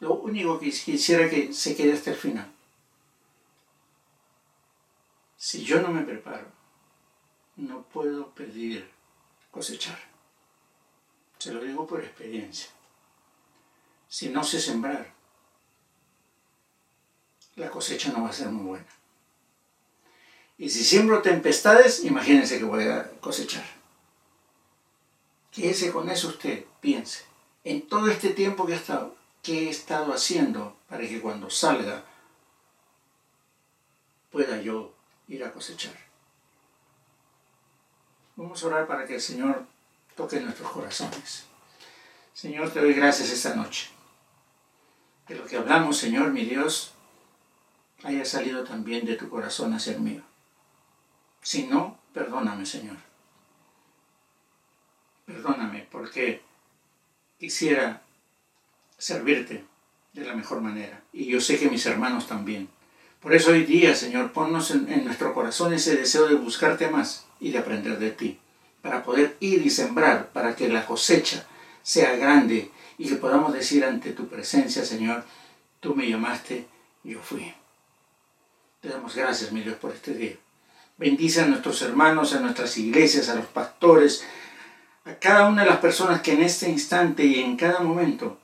lo 0.00 0.14
único 0.14 0.58
que 0.58 0.70
quisiera 0.70 1.30
que 1.30 1.52
se 1.52 1.76
quede 1.76 1.92
hasta 1.92 2.10
el 2.10 2.16
final. 2.16 2.50
Si 5.36 5.64
yo 5.64 5.80
no 5.80 5.88
me 5.88 6.02
preparo, 6.02 6.46
no 7.56 7.82
puedo 7.82 8.30
pedir 8.30 8.90
cosechar. 9.50 9.98
Se 11.38 11.52
lo 11.52 11.60
digo 11.60 11.86
por 11.86 12.02
experiencia. 12.02 12.70
Si 14.08 14.30
no 14.30 14.42
sé 14.42 14.60
sembrar, 14.60 15.12
la 17.56 17.70
cosecha 17.70 18.10
no 18.10 18.22
va 18.22 18.30
a 18.30 18.32
ser 18.32 18.48
muy 18.48 18.64
buena. 18.64 18.86
Y 20.56 20.70
si 20.70 20.84
siembro 20.84 21.22
tempestades, 21.22 22.04
imagínense 22.04 22.58
que 22.58 22.64
voy 22.64 22.84
a 22.84 23.10
cosechar. 23.20 23.64
Quédese 25.50 25.92
con 25.92 26.08
eso 26.10 26.28
usted, 26.28 26.64
piense. 26.80 27.24
En 27.64 27.82
todo 27.88 28.08
este 28.08 28.30
tiempo 28.30 28.66
que 28.66 28.72
he 28.72 28.76
estado, 28.76 29.16
¿qué 29.42 29.66
he 29.66 29.70
estado 29.70 30.12
haciendo 30.12 30.76
para 30.88 31.06
que 31.06 31.20
cuando 31.20 31.50
salga 31.50 32.04
pueda 34.30 34.60
yo 34.60 34.92
ir 35.28 35.44
a 35.44 35.52
cosechar? 35.52 35.94
Vamos 38.36 38.62
a 38.62 38.66
orar 38.66 38.86
para 38.86 39.06
que 39.06 39.14
el 39.14 39.20
Señor 39.20 39.64
toque 40.16 40.40
nuestros 40.40 40.70
corazones. 40.70 41.44
Señor, 42.32 42.72
te 42.72 42.80
doy 42.80 42.92
gracias 42.94 43.30
esta 43.30 43.54
noche. 43.54 43.90
Que 45.26 45.36
lo 45.36 45.46
que 45.46 45.56
hablamos, 45.56 45.96
Señor, 45.96 46.30
mi 46.32 46.44
Dios, 46.44 46.92
haya 48.02 48.24
salido 48.24 48.64
también 48.64 49.06
de 49.06 49.14
tu 49.14 49.28
corazón 49.28 49.72
hacia 49.72 49.94
el 49.94 50.00
mío. 50.00 50.22
Si 51.44 51.66
no, 51.66 51.98
perdóname, 52.14 52.64
Señor. 52.64 52.96
Perdóname 55.26 55.86
porque 55.92 56.40
quisiera 57.38 58.02
servirte 58.96 59.62
de 60.14 60.24
la 60.24 60.34
mejor 60.34 60.62
manera. 60.62 61.02
Y 61.12 61.26
yo 61.26 61.42
sé 61.42 61.58
que 61.58 61.68
mis 61.68 61.84
hermanos 61.84 62.26
también. 62.26 62.70
Por 63.20 63.34
eso 63.34 63.50
hoy 63.50 63.64
día, 63.64 63.94
Señor, 63.94 64.32
ponnos 64.32 64.70
en, 64.70 65.04
nuestro 65.04 65.34
corazón 65.34 65.74
ese 65.74 65.96
deseo 65.96 66.26
de 66.26 66.34
buscarte 66.34 66.88
más 66.88 67.26
y 67.40 67.50
de 67.50 67.58
aprender 67.58 67.98
de 67.98 68.10
ti, 68.10 68.38
para 68.80 69.02
poder 69.02 69.36
ir 69.40 69.66
y 69.66 69.70
sembrar, 69.70 70.30
para 70.30 70.56
que 70.56 70.68
la 70.68 70.86
cosecha 70.86 71.46
sea 71.82 72.16
grande 72.16 72.70
y 72.96 73.06
que 73.06 73.16
podamos 73.16 73.52
decir 73.52 73.84
ante 73.84 74.12
tu 74.12 74.28
presencia, 74.28 74.82
Señor, 74.82 75.24
tú 75.80 75.94
me 75.94 76.08
llamaste, 76.08 76.66
yo 77.02 77.20
fui. 77.20 77.52
Te 78.80 78.88
damos 78.88 79.14
gracias, 79.14 79.52
mi 79.52 79.60
Dios, 79.60 79.76
por 79.76 79.92
este 79.92 80.14
día. 80.14 80.36
Bendice 80.96 81.40
a 81.40 81.46
nuestros 81.46 81.82
hermanos, 81.82 82.34
a 82.34 82.40
nuestras 82.40 82.78
iglesias, 82.78 83.28
a 83.28 83.34
los 83.34 83.46
pastores, 83.46 84.24
a 85.04 85.14
cada 85.14 85.48
una 85.48 85.64
de 85.64 85.70
las 85.70 85.80
personas 85.80 86.22
que 86.22 86.32
en 86.32 86.42
este 86.42 86.68
instante 86.68 87.24
y 87.24 87.40
en 87.40 87.56
cada 87.56 87.80
momento 87.80 88.38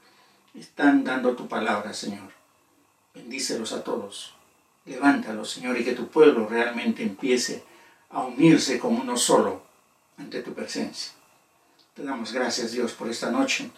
están 0.58 1.04
dando 1.04 1.36
tu 1.36 1.46
palabra, 1.46 1.94
Señor. 1.94 2.32
Bendícelos 3.14 3.72
a 3.72 3.84
todos. 3.84 4.34
Levántalos, 4.84 5.50
Señor, 5.50 5.78
y 5.78 5.84
que 5.84 5.92
tu 5.92 6.08
pueblo 6.08 6.48
realmente 6.48 7.04
empiece 7.04 7.62
a 8.10 8.22
unirse 8.22 8.80
como 8.80 9.00
uno 9.00 9.16
solo 9.16 9.62
ante 10.18 10.42
tu 10.42 10.52
presencia. 10.52 11.12
Te 11.94 12.02
damos 12.02 12.32
gracias, 12.32 12.72
Dios, 12.72 12.92
por 12.92 13.08
esta 13.08 13.30
noche. 13.30 13.70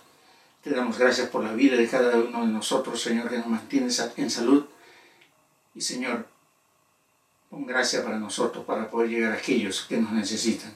Te 0.63 0.71
damos 0.71 0.97
gracias 0.97 1.29
por 1.29 1.45
la 1.45 1.53
vida 1.53 1.77
de 1.77 1.89
cada 1.89 2.17
uno 2.17 2.47
de 2.47 2.53
nosotros, 2.53 3.03
Señor, 3.03 3.29
que 3.29 3.37
nos 3.37 3.49
mantiene 3.49 3.89
en 4.17 4.31
salud. 4.31 4.65
Y, 5.75 5.81
Señor, 5.81 6.27
Pon 7.53 7.67
gracia 7.67 8.03
para 8.03 8.19
nosotros, 8.19 8.65
para 8.65 8.89
poder 8.89 9.11
llegar 9.11 9.33
a 9.33 9.37
aquellos 9.37 9.83
que 9.83 9.99
nos 9.99 10.11
necesitan. 10.13 10.73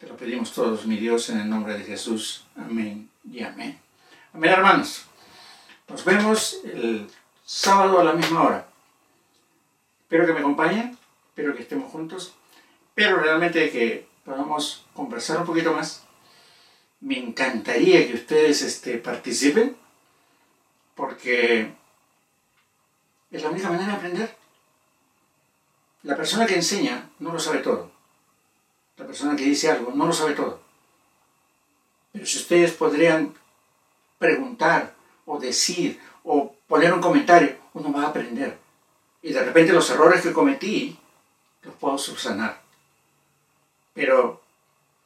Te 0.00 0.08
lo 0.08 0.16
pedimos 0.16 0.52
todos, 0.52 0.86
mi 0.86 0.96
Dios, 0.96 1.30
en 1.30 1.38
el 1.38 1.48
nombre 1.48 1.78
de 1.78 1.84
Jesús. 1.84 2.44
Amén 2.56 3.08
y 3.30 3.44
amén. 3.44 3.78
Amén, 4.34 4.50
hermanos. 4.50 5.04
Nos 5.86 6.04
vemos 6.04 6.58
el 6.64 7.08
sábado 7.44 8.00
a 8.00 8.02
la 8.02 8.14
misma 8.14 8.42
hora. 8.42 8.68
Espero 10.00 10.26
que 10.26 10.32
me 10.32 10.40
acompañen, 10.40 10.98
espero 11.28 11.54
que 11.54 11.62
estemos 11.62 11.92
juntos, 11.92 12.34
pero 12.96 13.18
realmente 13.20 13.70
que 13.70 14.08
podamos 14.24 14.84
conversar 14.94 15.38
un 15.38 15.46
poquito 15.46 15.72
más. 15.72 16.02
Me 16.98 17.20
encantaría 17.20 18.04
que 18.08 18.14
ustedes 18.14 18.62
este, 18.62 18.98
participen, 18.98 19.76
porque 20.96 21.72
es 23.30 23.42
la 23.44 23.50
única 23.50 23.70
manera 23.70 23.92
de 23.92 23.96
aprender. 23.96 24.37
La 26.02 26.16
persona 26.16 26.46
que 26.46 26.54
enseña 26.54 27.10
no 27.18 27.32
lo 27.32 27.38
sabe 27.38 27.58
todo. 27.58 27.90
La 28.96 29.06
persona 29.06 29.36
que 29.36 29.44
dice 29.44 29.70
algo 29.70 29.92
no 29.94 30.06
lo 30.06 30.12
sabe 30.12 30.34
todo. 30.34 30.60
Pero 32.12 32.26
si 32.26 32.38
ustedes 32.38 32.72
podrían 32.72 33.34
preguntar 34.18 34.94
o 35.26 35.38
decir 35.38 36.00
o 36.24 36.54
poner 36.66 36.92
un 36.92 37.00
comentario, 37.00 37.56
uno 37.74 37.92
va 37.92 38.04
a 38.04 38.08
aprender. 38.08 38.58
Y 39.22 39.32
de 39.32 39.44
repente 39.44 39.72
los 39.72 39.90
errores 39.90 40.22
que 40.22 40.32
cometí 40.32 40.98
los 41.62 41.74
puedo 41.74 41.98
subsanar. 41.98 42.60
Pero 43.94 44.40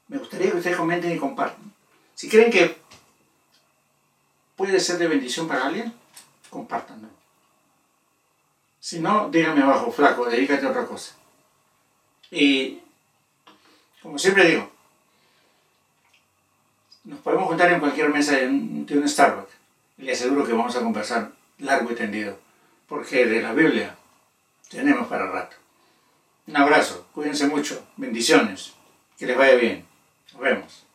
me 0.08 0.18
gustaría 0.18 0.50
que 0.50 0.58
ustedes 0.58 0.76
comenten 0.76 1.12
y 1.12 1.18
compartan. 1.18 1.72
Si 2.14 2.28
creen 2.28 2.50
que 2.50 2.76
puede 4.56 4.78
ser 4.78 4.98
de 4.98 5.08
bendición 5.08 5.48
para 5.48 5.66
alguien, 5.66 5.92
compártanlo. 6.50 7.08
Si 8.82 8.98
no, 8.98 9.28
dígame 9.30 9.62
abajo, 9.62 9.92
flaco, 9.92 10.24
dedícate 10.24 10.66
a 10.66 10.70
otra 10.70 10.84
cosa. 10.84 11.14
Y, 12.32 12.80
como 14.02 14.18
siempre 14.18 14.44
digo, 14.44 14.68
nos 17.04 17.20
podemos 17.20 17.46
juntar 17.46 17.70
en 17.70 17.78
cualquier 17.78 18.08
mesa 18.08 18.36
de 18.36 18.48
un, 18.48 19.08
Starbucks. 19.08 19.52
Le 19.98 20.10
aseguro 20.10 20.44
que 20.44 20.52
vamos 20.52 20.74
a 20.74 20.80
conversar 20.80 21.30
largo 21.58 21.92
y 21.92 21.94
tendido, 21.94 22.36
porque 22.88 23.24
de 23.24 23.40
la 23.40 23.52
Biblia 23.52 23.96
tenemos 24.68 25.06
para 25.06 25.30
rato. 25.30 25.56
Un 26.48 26.56
abrazo, 26.56 27.06
cuídense 27.14 27.46
mucho, 27.46 27.86
bendiciones, 27.96 28.72
que 29.16 29.26
les 29.26 29.38
vaya 29.38 29.54
bien. 29.54 29.86
Nos 30.32 30.42
vemos. 30.42 30.86